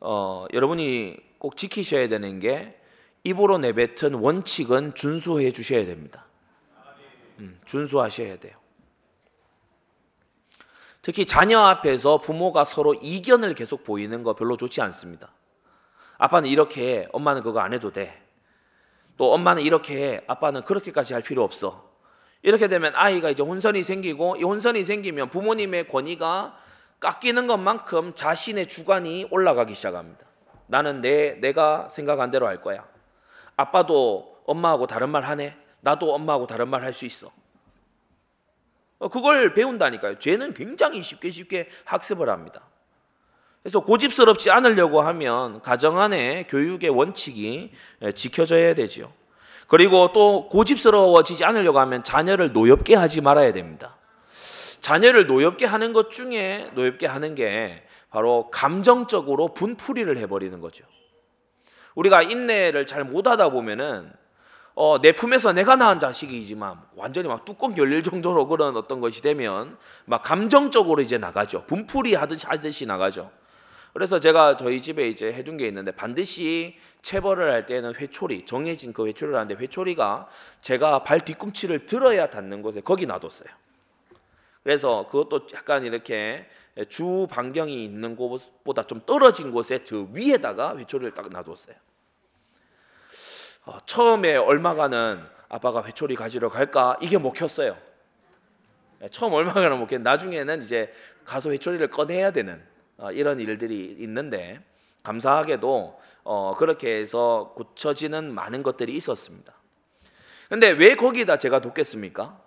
어, 0.00 0.46
여러분이 0.52 1.16
꼭 1.38 1.56
지키셔야 1.56 2.08
되는 2.08 2.40
게 2.40 2.80
입으로 3.22 3.58
내뱉은 3.58 4.14
원칙은 4.14 4.94
준수해 4.94 5.52
주셔야 5.52 5.84
됩니다. 5.84 6.26
음, 7.40 7.58
준수하셔야 7.66 8.38
돼요. 8.38 8.56
특히 11.02 11.26
자녀 11.26 11.60
앞에서 11.60 12.18
부모가 12.18 12.64
서로 12.64 12.94
이견을 12.94 13.54
계속 13.54 13.84
보이는 13.84 14.22
거 14.22 14.34
별로 14.34 14.56
좋지 14.56 14.80
않습니다. 14.80 15.32
아빠는 16.16 16.48
이렇게 16.48 17.00
해, 17.00 17.08
엄마는 17.12 17.42
그거 17.42 17.60
안 17.60 17.74
해도 17.74 17.92
돼. 17.92 18.22
또 19.18 19.34
엄마는 19.34 19.62
이렇게 19.62 19.96
해, 20.02 20.24
아빠는 20.26 20.62
그렇게까지 20.62 21.12
할 21.12 21.22
필요 21.22 21.44
없어. 21.44 21.93
이렇게 22.44 22.68
되면 22.68 22.92
아이가 22.94 23.30
이제 23.30 23.42
혼선이 23.42 23.82
생기고 23.82 24.36
이 24.36 24.44
혼선이 24.44 24.84
생기면 24.84 25.30
부모님의 25.30 25.88
권위가 25.88 26.54
깎이는 27.00 27.46
것만큼 27.46 28.12
자신의 28.14 28.66
주관이 28.68 29.28
올라가기 29.30 29.74
시작합니다. 29.74 30.26
나는 30.66 31.00
내 31.00 31.40
내가 31.40 31.88
생각한 31.88 32.30
대로 32.30 32.46
할 32.46 32.60
거야. 32.60 32.86
아빠도 33.56 34.36
엄마하고 34.46 34.86
다른 34.86 35.08
말 35.08 35.22
하네. 35.24 35.56
나도 35.80 36.14
엄마하고 36.14 36.46
다른 36.46 36.68
말 36.68 36.82
할 36.82 36.92
수 36.92 37.06
있어. 37.06 37.32
어, 38.98 39.08
그걸 39.08 39.54
배운다니까요. 39.54 40.18
죄는 40.18 40.52
굉장히 40.52 41.02
쉽게 41.02 41.30
쉽게 41.30 41.68
학습을 41.86 42.28
합니다. 42.28 42.60
그래서 43.62 43.80
고집스럽지 43.80 44.50
않으려고 44.50 45.00
하면 45.00 45.62
가정 45.62 45.98
안에 45.98 46.44
교육의 46.48 46.90
원칙이 46.90 47.72
지켜져야 48.14 48.74
되죠. 48.74 49.10
그리고 49.66 50.12
또 50.12 50.48
고집스러워지지 50.48 51.44
않으려고 51.44 51.78
하면 51.80 52.04
자녀를 52.04 52.52
노엽게 52.52 52.94
하지 52.94 53.20
말아야 53.20 53.52
됩니다. 53.52 53.96
자녀를 54.80 55.26
노엽게 55.26 55.64
하는 55.64 55.92
것 55.92 56.10
중에 56.10 56.70
노엽게 56.74 57.06
하는 57.06 57.34
게 57.34 57.82
바로 58.10 58.50
감정적으로 58.50 59.54
분풀이를 59.54 60.18
해버리는 60.18 60.60
거죠. 60.60 60.84
우리가 61.94 62.22
인내를 62.22 62.86
잘 62.86 63.04
못하다 63.04 63.48
보면은 63.48 64.12
어, 64.74 65.00
내 65.00 65.12
품에서 65.12 65.52
내가 65.52 65.76
낳은 65.76 66.00
자식이지만 66.00 66.80
완전히 66.96 67.28
막 67.28 67.44
뚜껑 67.44 67.76
열릴 67.76 68.02
정도로 68.02 68.48
그런 68.48 68.76
어떤 68.76 69.00
것이 69.00 69.22
되면 69.22 69.78
막 70.04 70.22
감정적으로 70.22 71.00
이제 71.00 71.16
나가죠. 71.16 71.64
분풀이 71.66 72.14
하듯이 72.14 72.46
하듯이 72.46 72.84
나가죠. 72.84 73.30
그래서 73.94 74.18
제가 74.18 74.56
저희 74.56 74.82
집에 74.82 75.08
이제 75.08 75.32
해둔 75.32 75.56
게 75.56 75.68
있는데 75.68 75.92
반드시 75.92 76.76
체벌을 77.00 77.52
할 77.52 77.64
때는 77.64 77.94
회초리 77.94 78.44
정해진 78.44 78.92
그 78.92 79.06
회초리를 79.06 79.38
하는데 79.38 79.54
회초리가 79.54 80.28
제가 80.60 81.04
발 81.04 81.20
뒤꿈치를 81.20 81.86
들어야 81.86 82.28
닿는 82.28 82.60
곳에 82.60 82.80
거기 82.80 83.06
놔뒀어요. 83.06 83.48
그래서 84.64 85.06
그것도 85.06 85.46
약간 85.54 85.84
이렇게 85.84 86.44
주 86.88 87.28
반경이 87.30 87.84
있는 87.84 88.16
곳보다 88.16 88.84
좀 88.84 89.00
떨어진 89.06 89.52
곳에 89.52 89.84
저 89.84 90.08
위에다가 90.12 90.76
회초리를 90.76 91.14
딱 91.14 91.28
놔뒀어요. 91.28 91.76
어, 93.66 93.78
처음에 93.86 94.34
얼마가는 94.34 95.22
아빠가 95.48 95.84
회초리 95.84 96.16
가지러 96.16 96.48
갈까 96.48 96.98
이게 97.00 97.16
먹혔어요. 97.16 97.78
처음 99.12 99.34
얼마가는 99.34 99.78
먹혔. 99.78 100.00
나중에는 100.00 100.62
이제 100.62 100.92
가서 101.24 101.52
회초리를 101.52 101.90
꺼내야 101.90 102.32
되는 102.32 102.73
어, 102.98 103.10
이런 103.12 103.40
일들이 103.40 103.96
있는데 104.00 104.60
감사하게도 105.02 106.00
어, 106.24 106.56
그렇게 106.58 106.96
해서 106.96 107.52
고쳐지는 107.56 108.32
많은 108.32 108.62
것들이 108.62 108.94
있었습니다. 108.96 109.52
근데 110.48 110.70
왜 110.70 110.94
거기다 110.94 111.38
제가 111.38 111.60
돕겠습니까? 111.60 112.40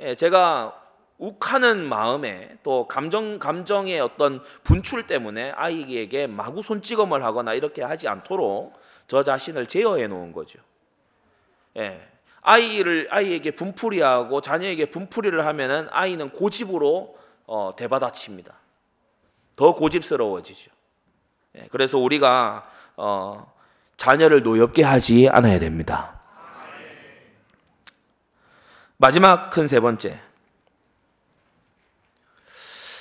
예, 0.00 0.14
제가 0.14 0.80
욱하는 1.18 1.88
마음에 1.88 2.56
또 2.62 2.88
감정 2.88 3.38
감정의 3.38 4.00
어떤 4.00 4.42
분출 4.64 5.06
때문에 5.06 5.52
아이에게 5.52 6.26
마구 6.26 6.62
손찌검을 6.62 7.22
하거나 7.24 7.54
이렇게 7.54 7.82
하지 7.82 8.08
않도록 8.08 8.74
저 9.06 9.22
자신을 9.22 9.66
제어해 9.66 10.08
놓은 10.08 10.32
거죠. 10.32 10.58
예. 11.76 12.00
아이를 12.42 13.08
아이에게 13.10 13.52
분풀이하고 13.52 14.40
자녀에게 14.40 14.86
분풀이를 14.86 15.46
하면은 15.46 15.88
아이는 15.90 16.30
고집으로 16.30 17.16
어, 17.46 17.74
대받아칩니다. 17.76 18.54
더 19.56 19.74
고집스러워지죠. 19.74 20.70
예, 21.56 21.66
그래서 21.70 21.98
우리가 21.98 22.68
어, 22.96 23.52
자녀를 23.96 24.42
노엽게 24.42 24.82
하지 24.82 25.28
않아야 25.30 25.58
됩니다. 25.58 26.20
마지막 28.96 29.50
큰 29.50 29.66
세 29.66 29.80
번째. 29.80 30.18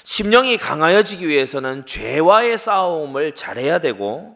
심령이 0.04 0.58
강하여지기 0.58 1.28
위해서는 1.28 1.86
죄와의 1.86 2.58
싸움을 2.58 3.34
잘해야 3.34 3.80
되고 3.80 4.36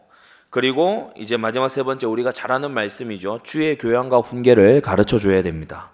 그리고 0.50 1.12
이제 1.16 1.36
마지막 1.36 1.68
세 1.68 1.82
번째 1.82 2.06
우리가 2.06 2.32
잘하는 2.32 2.72
말씀이죠. 2.72 3.40
주의 3.44 3.76
교양과 3.76 4.18
훈계를 4.18 4.80
가르쳐 4.80 5.18
줘야 5.18 5.42
됩니다. 5.42 5.90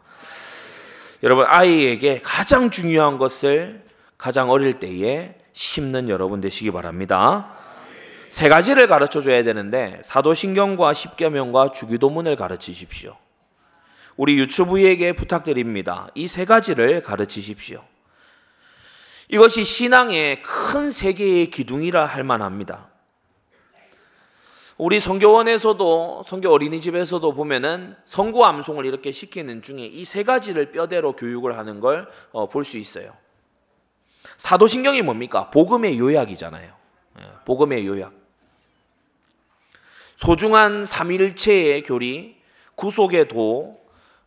여러분 1.22 1.44
아이에게 1.48 2.20
가장 2.22 2.70
중요한 2.70 3.18
것을 3.18 3.82
가장 4.16 4.50
어릴 4.50 4.78
때에 4.78 5.34
심는 5.54 6.08
여러분 6.08 6.40
되시기 6.40 6.72
바랍니다. 6.72 7.54
세 8.28 8.48
가지를 8.48 8.88
가르쳐 8.88 9.22
줘야 9.22 9.42
되는데 9.44 10.00
사도신경과 10.02 10.92
십계명과 10.92 11.70
주기도문을 11.70 12.34
가르치십시오. 12.36 13.16
우리 14.16 14.36
유튜브에게 14.38 15.12
부탁드립니다. 15.12 16.08
이 16.16 16.26
세 16.26 16.44
가지를 16.44 17.02
가르치십시오. 17.02 17.82
이것이 19.28 19.64
신앙의 19.64 20.42
큰 20.42 20.90
세계의 20.90 21.50
기둥이라 21.50 22.04
할 22.04 22.24
만합니다. 22.24 22.88
우리 24.76 24.98
성교원에서도 24.98 26.24
성교 26.26 26.50
어린이집에서도 26.50 27.32
보면은 27.32 27.94
성구 28.04 28.44
암송을 28.44 28.86
이렇게 28.86 29.12
시키는 29.12 29.62
중에 29.62 29.86
이 29.86 30.04
세 30.04 30.24
가지를 30.24 30.72
뼈대로 30.72 31.12
교육을 31.14 31.56
하는 31.56 31.78
걸 31.78 32.08
볼수 32.50 32.76
어, 32.76 32.80
있어요. 32.80 33.12
사도신경이 34.36 35.02
뭡니까? 35.02 35.50
복음의 35.50 35.98
요약이잖아요. 35.98 36.74
예, 37.20 37.24
복음의 37.44 37.86
요약. 37.86 38.12
소중한 40.16 40.84
삼일체의 40.84 41.82
교리, 41.82 42.36
구속의 42.76 43.28
도, 43.28 43.80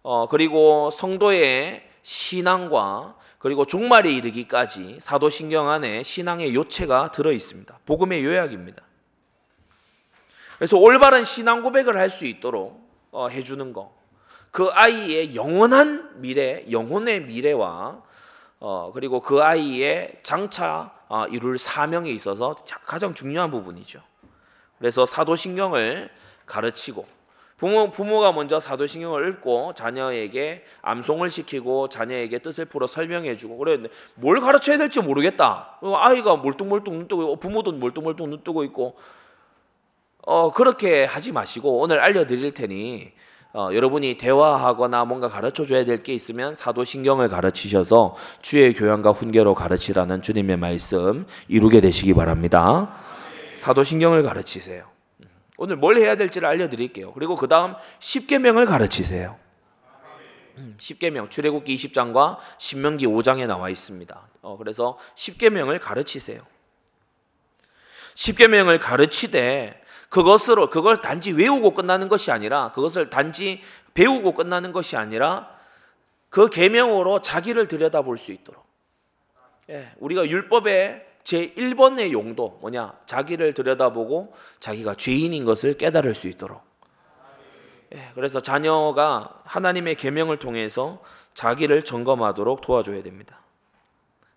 어, 0.03 0.27
그리고 0.27 0.89
성도의 0.89 1.89
신앙과 2.03 3.15
그리고 3.39 3.65
종말에 3.65 4.11
이르기까지 4.11 4.97
사도신경 4.99 5.69
안에 5.69 6.03
신앙의 6.03 6.55
요체가 6.55 7.11
들어 7.11 7.31
있습니다. 7.31 7.79
복음의 7.85 8.23
요약입니다. 8.23 8.81
그래서 10.57 10.77
올바른 10.77 11.23
신앙 11.23 11.61
고백을 11.61 11.97
할 11.97 12.09
수 12.09 12.25
있도록 12.25 12.81
어, 13.11 13.27
해주는 13.27 13.73
거. 13.73 13.95
그 14.51 14.69
아이의 14.69 15.35
영원한 15.35 16.19
미래, 16.21 16.65
영혼의 16.71 17.21
미래와 17.23 18.01
어, 18.59 18.91
그리고 18.93 19.19
그 19.19 19.43
아이의 19.43 20.17
장차 20.23 20.91
어, 21.07 21.25
이룰 21.27 21.57
사명에 21.57 22.09
있어서 22.11 22.55
가장 22.85 23.13
중요한 23.13 23.51
부분이죠. 23.51 24.01
그래서 24.79 25.05
사도신경을 25.05 26.09
가르치고 26.45 27.05
부모 27.57 27.89
부모가 27.89 28.31
먼저 28.33 28.59
사도신경을 28.59 29.29
읽고 29.29 29.73
자녀에게 29.73 30.63
암송을 30.83 31.31
시키고 31.31 31.89
자녀에게 31.89 32.39
뜻을 32.39 32.65
풀어 32.65 32.85
설명해주고 32.85 33.57
그랬는데 33.57 33.89
뭘 34.13 34.39
가르쳐야 34.41 34.77
될지 34.77 35.01
모르겠다. 35.01 35.79
아이가 35.81 36.35
몰뚱몰뚱 36.35 36.93
눈 36.93 37.07
뜨고 37.07 37.23
있고 37.23 37.35
부모도 37.37 37.71
몰뚱몰뚱 37.71 38.29
눈 38.29 38.43
뜨고 38.43 38.63
있고 38.65 38.95
어 40.21 40.51
그렇게 40.51 41.05
하지 41.05 41.31
마시고 41.31 41.79
오늘 41.79 41.99
알려드릴 41.99 42.53
테니 42.53 43.11
어, 43.57 43.73
여러분이 43.73 44.17
대화하거나 44.17 45.05
뭔가 45.05 45.29
가르쳐 45.29 45.65
줘야 45.65 45.83
될 45.83 46.03
게 46.03 46.13
있으면 46.13 46.53
사도신경을 46.53 47.27
가르치셔서 47.27 48.15
주의 48.43 48.71
교양과 48.71 49.09
훈계로 49.09 49.55
가르치라는 49.55 50.21
주님의 50.21 50.57
말씀 50.57 51.25
이루게 51.47 51.81
되시기 51.81 52.13
바랍니다. 52.13 52.95
사도신경을 53.55 54.21
가르치세요. 54.21 54.85
오늘 55.57 55.75
뭘 55.75 55.97
해야 55.97 56.15
될지를 56.15 56.47
알려드릴게요. 56.47 57.13
그리고 57.13 57.35
그 57.35 57.47
다음 57.47 57.73
10계명을 57.99 58.67
가르치세요. 58.67 59.35
10계명 60.77 61.31
출애굽기 61.31 61.75
20장과 61.75 62.37
신명기 62.59 63.07
5장에 63.07 63.47
나와 63.47 63.69
있습니다. 63.71 64.21
어, 64.43 64.57
그래서 64.57 64.99
10계명을 65.15 65.79
가르치세요. 65.81 66.43
10계명을 68.13 68.79
가르치되 68.79 69.81
그것으로 70.09 70.69
그걸 70.69 70.97
단지 70.97 71.31
외우고 71.31 71.73
끝나는 71.73 72.07
것이 72.09 72.31
아니라 72.31 72.71
그것을 72.73 73.09
단지 73.09 73.61
배우고 73.93 74.33
끝나는 74.33 74.71
것이 74.71 74.95
아니라 74.95 75.49
그 76.29 76.49
계명으로 76.49 77.21
자기를 77.21 77.67
들여다볼 77.67 78.17
수 78.17 78.31
있도록 78.31 78.65
예, 79.69 79.91
우리가 79.99 80.27
율법의 80.27 81.05
제 81.23 81.53
1번의 81.55 82.13
용도 82.13 82.57
뭐냐? 82.61 82.93
자기를 83.05 83.53
들여다보고 83.53 84.33
자기가 84.61 84.95
죄인인 84.95 85.43
것을 85.43 85.77
깨달을 85.77 86.15
수 86.15 86.29
있도록. 86.29 86.61
예, 87.93 88.11
그래서 88.15 88.39
자녀가 88.39 89.41
하나님의 89.43 89.95
계명을 89.95 90.37
통해서 90.39 91.01
자기를 91.33 91.83
점검하도록 91.83 92.61
도와줘야 92.61 93.03
됩니다. 93.03 93.41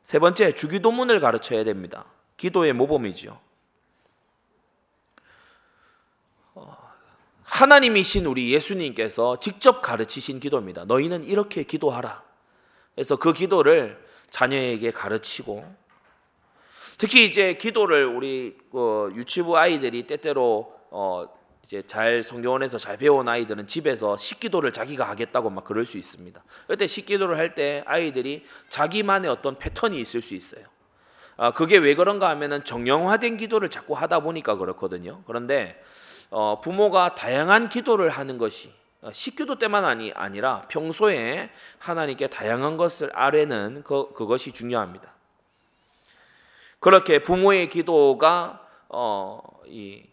세 0.02 0.18
번째, 0.18 0.52
주기도문을 0.52 1.20
가르쳐야 1.20 1.62
됩니다. 1.62 2.06
기도의 2.36 2.72
모범이지요. 2.72 3.38
하나님이신 7.50 8.26
우리 8.26 8.52
예수님께서 8.52 9.36
직접 9.38 9.82
가르치신 9.82 10.40
기도입니다. 10.40 10.84
너희는 10.84 11.24
이렇게 11.24 11.64
기도하라. 11.64 12.22
그래서 12.94 13.16
그 13.16 13.32
기도를 13.32 14.02
자녀에게 14.30 14.92
가르치고 14.92 15.64
특히 16.96 17.24
이제 17.24 17.54
기도를 17.54 18.06
우리 18.06 18.56
그 18.70 19.12
유치부 19.14 19.58
아이들이 19.58 20.06
때때로 20.06 20.72
어 20.90 21.26
이제 21.64 21.82
잘 21.82 22.22
성경원에서 22.22 22.78
잘 22.78 22.96
배운 22.96 23.28
아이들은 23.28 23.66
집에서 23.66 24.16
식기도를 24.16 24.72
자기가 24.72 25.08
하겠다고 25.08 25.50
막 25.50 25.64
그럴 25.64 25.84
수 25.86 25.98
있습니다. 25.98 26.42
그때 26.66 26.86
식기도를 26.86 27.36
할 27.36 27.54
때 27.54 27.82
아이들이 27.86 28.44
자기만의 28.68 29.30
어떤 29.30 29.56
패턴이 29.56 30.00
있을 30.00 30.22
수 30.22 30.34
있어요. 30.34 30.64
아, 31.36 31.52
그게 31.52 31.78
왜 31.78 31.94
그런가 31.94 32.28
하면은 32.30 32.62
정형화된 32.64 33.38
기도를 33.38 33.70
자꾸 33.70 33.94
하다 33.94 34.20
보니까 34.20 34.56
그렇거든요. 34.56 35.22
그런데 35.26 35.80
어, 36.30 36.60
부모가 36.60 37.14
다양한 37.14 37.68
기도를 37.68 38.08
하는 38.08 38.38
것이 38.38 38.72
어, 39.02 39.10
식기도 39.12 39.58
때만 39.58 39.84
아니, 39.84 40.12
아니라 40.12 40.62
평소에 40.68 41.50
하나님께 41.78 42.28
다양한 42.28 42.76
것을 42.76 43.10
아뢰는 43.14 43.82
그, 43.84 44.12
그것이 44.12 44.52
중요합니다. 44.52 45.12
그렇게 46.78 47.22
부모의 47.22 47.68
기도가 47.68 48.66
어, 48.88 49.40
이 49.66 50.04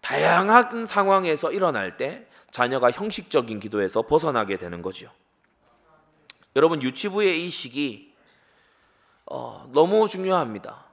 다양한 0.00 0.86
상황에서 0.86 1.52
일어날 1.52 1.96
때 1.96 2.26
자녀가 2.50 2.90
형식적인 2.90 3.60
기도에서 3.60 4.02
벗어나게 4.02 4.56
되는 4.56 4.82
거죠. 4.82 5.10
여러분 6.56 6.82
유치부의 6.82 7.44
이 7.44 7.50
시기 7.50 8.12
어, 9.26 9.68
너무 9.72 10.08
중요합니다. 10.08 10.89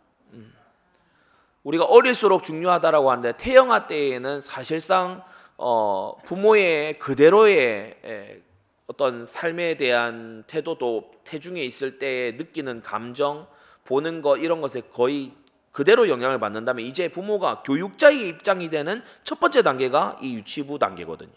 음. 1.68 1.70
우리가 1.70 1.86
어릴수록 1.86 2.44
중요하다라고 2.44 3.12
하는데 3.12 3.34
태영아 3.38 3.88
때에는 3.88 4.40
사실상 4.42 5.24
어, 5.58 6.16
부모의 6.24 7.00
그대로의 7.00 7.96
에, 8.06 8.42
어떤 8.88 9.26
삶에 9.26 9.76
대한 9.76 10.44
태도도 10.48 11.12
태중에 11.26 11.62
있을 11.62 12.00
때 12.00 12.36
느끼는 12.38 12.82
감정 12.82 13.48
보는 13.84 14.22
거 14.22 14.38
이런 14.38 14.62
것에 14.62 14.82
거의 14.94 15.34
그대로 15.72 16.10
영향을 16.10 16.40
받는다면 16.40 16.86
이제 16.86 17.10
부모가 17.10 17.64
교육자의 17.64 18.28
입장이 18.30 18.70
되는 18.70 19.04
첫 19.24 19.40
번째 19.40 19.62
단계가 19.62 20.18
이 20.22 20.36
유치부 20.36 20.80
단계거든요. 20.80 21.32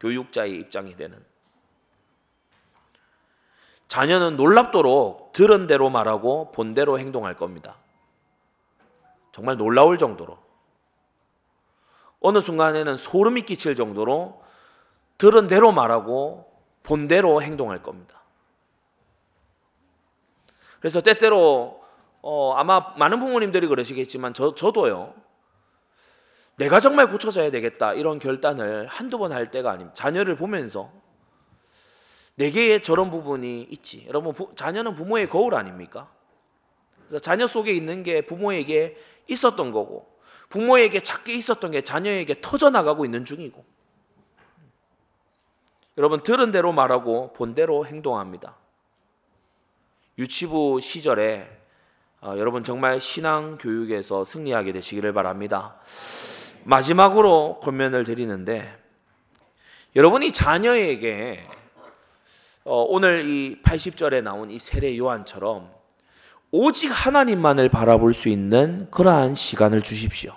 교육자의 0.00 0.52
입장이 0.52 0.96
되는. 0.96 1.18
자녀는 3.88 4.36
놀랍도록 4.36 5.32
들은 5.32 5.66
대로 5.66 5.90
말하고 5.90 6.52
본 6.52 6.74
대로 6.74 6.98
행동할 6.98 7.36
겁니다. 7.36 7.76
정말 9.32 9.56
놀라울 9.56 9.98
정도로. 9.98 10.38
어느 12.20 12.40
순간에는 12.40 12.96
소름이 12.96 13.42
끼칠 13.42 13.74
정도로 13.74 14.42
들은 15.18 15.48
대로 15.48 15.72
말하고 15.72 16.52
본 16.82 17.08
대로 17.08 17.42
행동할 17.42 17.82
겁니다. 17.82 18.22
그래서 20.78 21.00
때때로 21.00 21.82
어, 22.22 22.54
아마 22.54 22.94
많은 22.96 23.18
부모님들이 23.18 23.66
그러시겠지만 23.66 24.34
저, 24.34 24.54
저도요. 24.54 25.14
내가 26.56 26.78
정말 26.78 27.08
고쳐져야 27.08 27.50
되겠다 27.50 27.94
이런 27.94 28.18
결단을 28.18 28.86
한두 28.86 29.18
번 29.18 29.32
할 29.32 29.50
때가 29.50 29.70
아닙니다. 29.70 29.94
자녀를 29.94 30.36
보면서 30.36 30.92
내게 32.36 32.80
저런 32.80 33.10
부분이 33.10 33.62
있지. 33.70 34.04
여러분 34.08 34.32
부, 34.34 34.52
자녀는 34.54 34.94
부모의 34.94 35.28
거울 35.28 35.54
아닙니까? 35.54 36.10
그래서 36.96 37.18
자녀 37.18 37.46
속에 37.46 37.72
있는 37.72 38.02
게 38.02 38.22
부모에게 38.22 38.96
있었던 39.32 39.72
거고 39.72 40.12
부모에게 40.48 41.00
작게 41.00 41.34
있었던 41.34 41.70
게 41.70 41.80
자녀에게 41.80 42.40
터져 42.40 42.70
나가고 42.70 43.04
있는 43.04 43.24
중이고 43.24 43.64
여러분 45.98 46.22
들은 46.22 46.52
대로 46.52 46.72
말하고 46.72 47.32
본 47.32 47.54
대로 47.54 47.86
행동합니다. 47.86 48.56
유치부 50.18 50.80
시절에 50.80 51.48
어, 52.20 52.34
여러분 52.38 52.62
정말 52.62 53.00
신앙 53.00 53.58
교육에서 53.58 54.24
승리하게 54.24 54.72
되시기를 54.72 55.12
바랍니다. 55.12 55.80
마지막으로 56.64 57.60
권면을 57.60 58.04
드리는데 58.04 58.78
여러분이 59.96 60.32
자녀에게 60.32 61.44
어, 62.64 62.82
오늘 62.88 63.28
이 63.28 63.60
80절에 63.62 64.22
나온 64.22 64.50
이 64.50 64.58
세례 64.58 64.96
요한처럼 64.96 65.70
오직 66.54 66.88
하나님만을 66.88 67.70
바라볼 67.70 68.12
수 68.12 68.28
있는 68.28 68.90
그러한 68.90 69.34
시간을 69.34 69.80
주십시오. 69.80 70.36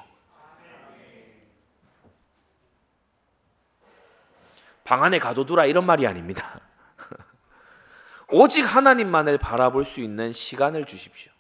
방 4.86 5.04
안에 5.04 5.20
가둬두라 5.20 5.66
이런 5.66 5.86
말이 5.86 6.08
아닙니다. 6.08 6.62
오직 8.32 8.62
하나님만을 8.62 9.38
바라볼 9.38 9.84
수 9.84 10.00
있는 10.00 10.32
시간을 10.32 10.86
주십시오. 10.86 11.34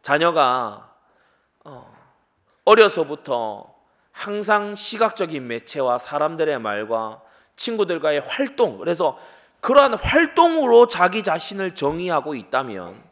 자녀가 0.00 0.94
어, 1.62 1.94
어려서부터 2.64 3.74
항상 4.12 4.74
시각적인 4.74 5.46
매체와 5.46 5.98
사람들의 5.98 6.58
말과 6.58 7.20
친구들과의 7.56 8.20
활동, 8.20 8.78
그래서 8.78 9.18
그러한 9.60 9.92
활동으로 9.92 10.86
자기 10.86 11.22
자신을 11.22 11.74
정의하고 11.74 12.34
있다면 12.34 13.09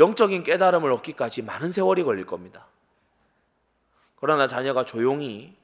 영적인 0.00 0.42
깨달음을 0.42 0.90
얻기까지 0.92 1.42
많은 1.42 1.70
세월이 1.70 2.02
걸릴 2.02 2.26
겁니다. 2.26 2.66
그러나 4.16 4.46
자녀가 4.46 4.84
조용히 4.84 5.56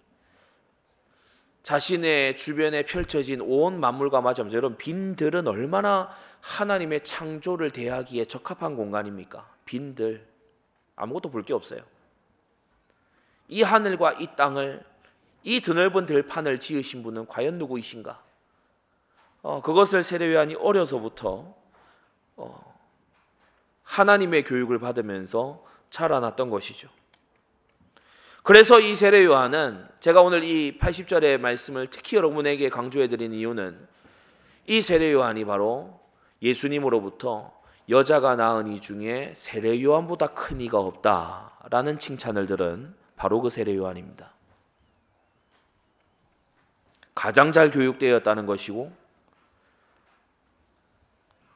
자신의 1.62 2.36
주변에 2.36 2.84
펼쳐진 2.84 3.40
온 3.40 3.80
만물과 3.80 4.20
맞으면서 4.20 4.56
여러분 4.56 4.78
빈들은 4.78 5.48
얼마나 5.48 6.08
하나님의 6.40 7.00
창조를 7.00 7.70
대하기에 7.70 8.26
적합한 8.26 8.76
공간입니까? 8.76 9.48
빈들 9.64 10.24
아무것도 10.94 11.30
볼 11.30 11.42
게 11.42 11.52
없어요. 11.52 11.80
이 13.48 13.62
하늘과 13.62 14.12
이 14.14 14.28
땅을 14.36 14.84
이 15.42 15.60
드넓은 15.60 16.06
들판을 16.06 16.60
지으신 16.60 17.02
분은 17.02 17.26
과연 17.26 17.58
누구이신가? 17.58 18.22
어, 19.42 19.62
그것을 19.62 20.02
세례요한이 20.02 20.54
어려서부터 20.56 21.54
어, 22.36 22.65
하나님의 23.86 24.44
교육을 24.44 24.78
받으면서 24.78 25.64
자라났던 25.90 26.50
것이죠. 26.50 26.88
그래서 28.42 28.78
이 28.78 28.94
세례 28.94 29.24
요한은 29.24 29.88
제가 30.00 30.20
오늘 30.20 30.44
이 30.44 30.78
80절의 30.78 31.38
말씀을 31.38 31.88
특히 31.88 32.16
여러분에게 32.16 32.68
강조해 32.68 33.08
드린 33.08 33.32
이유는 33.32 33.88
이 34.66 34.82
세례 34.82 35.12
요한이 35.12 35.44
바로 35.44 36.00
예수님으로부터 36.42 37.52
여자가 37.88 38.36
낳은 38.36 38.68
이 38.68 38.80
중에 38.80 39.32
세례 39.36 39.82
요한보다 39.82 40.28
큰 40.28 40.60
이가 40.60 40.78
없다라는 40.78 41.98
칭찬을 41.98 42.46
들은 42.46 42.94
바로 43.16 43.40
그 43.40 43.50
세례 43.50 43.74
요한입니다. 43.74 44.32
가장 47.14 47.50
잘 47.50 47.70
교육되었다는 47.70 48.46
것이고 48.46 48.92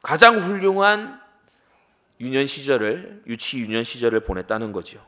가장 0.01 0.39
훌륭한 0.39 1.21
유년 2.21 2.45
시절을 2.45 3.23
유치 3.25 3.59
유년 3.59 3.83
시절을 3.83 4.19
보냈다는 4.19 4.71
거죠. 4.71 5.03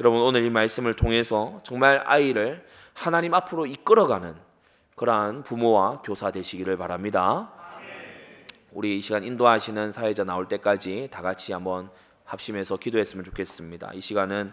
여러분 0.00 0.20
오늘 0.20 0.44
이 0.44 0.50
말씀을 0.50 0.94
통해서 0.94 1.62
정말 1.64 2.02
아이를 2.04 2.66
하나님 2.92 3.32
앞으로 3.32 3.64
이끌어가는 3.64 4.34
그러한 4.96 5.44
부모와 5.44 6.02
교사 6.02 6.30
되시기를 6.30 6.76
바랍니다. 6.76 7.52
우리 8.70 8.98
이 8.98 9.00
시간 9.00 9.24
인도하시는 9.24 9.92
사회자 9.92 10.24
나올 10.24 10.46
때까지 10.46 11.08
다 11.10 11.22
같이 11.22 11.54
한번 11.54 11.88
합심해서 12.24 12.76
기도했으면 12.76 13.24
좋겠습니다. 13.24 13.92
이 13.94 14.00
시간은 14.02 14.52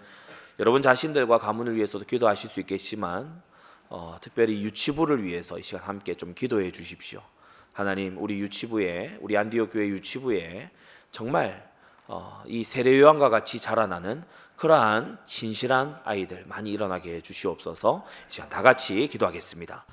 여러분 0.60 0.82
자신들과 0.82 1.38
가문을 1.39 1.76
위해서도 1.76 2.06
기도하실 2.06 2.49
수 2.49 2.62
있겠지만 2.62 3.41
어, 3.89 4.16
특별히 4.22 4.64
유치부를 4.64 5.24
위해서 5.24 5.60
이 5.60 5.64
시간 5.64 5.84
함께 5.84 6.16
좀 6.16 6.34
기도해 6.34 6.72
주십시오. 6.72 7.22
하나님 7.74 8.18
우리 8.20 8.39
유치부에 8.39 9.18
우리 9.20 9.36
안디옥 9.36 9.72
교회 9.74 9.88
유치부에 9.88 10.70
정말 11.12 11.70
어, 12.07 12.43
이 12.45 12.64
세례 12.64 12.99
요한과 12.99 13.30
같이 13.30 13.59
자라나는 13.59 14.24
그러한 14.55 15.18
진실한 15.24 15.99
아이들 16.03 16.45
많이 16.45 16.72
일어나게 16.72 17.16
해 17.16 17.22
주시옵소서. 17.22 18.05
이 18.30 18.34
시간 18.34 18.49
다 18.49 18.62
같이 18.62 19.07
기도하겠습니다. 19.07 19.86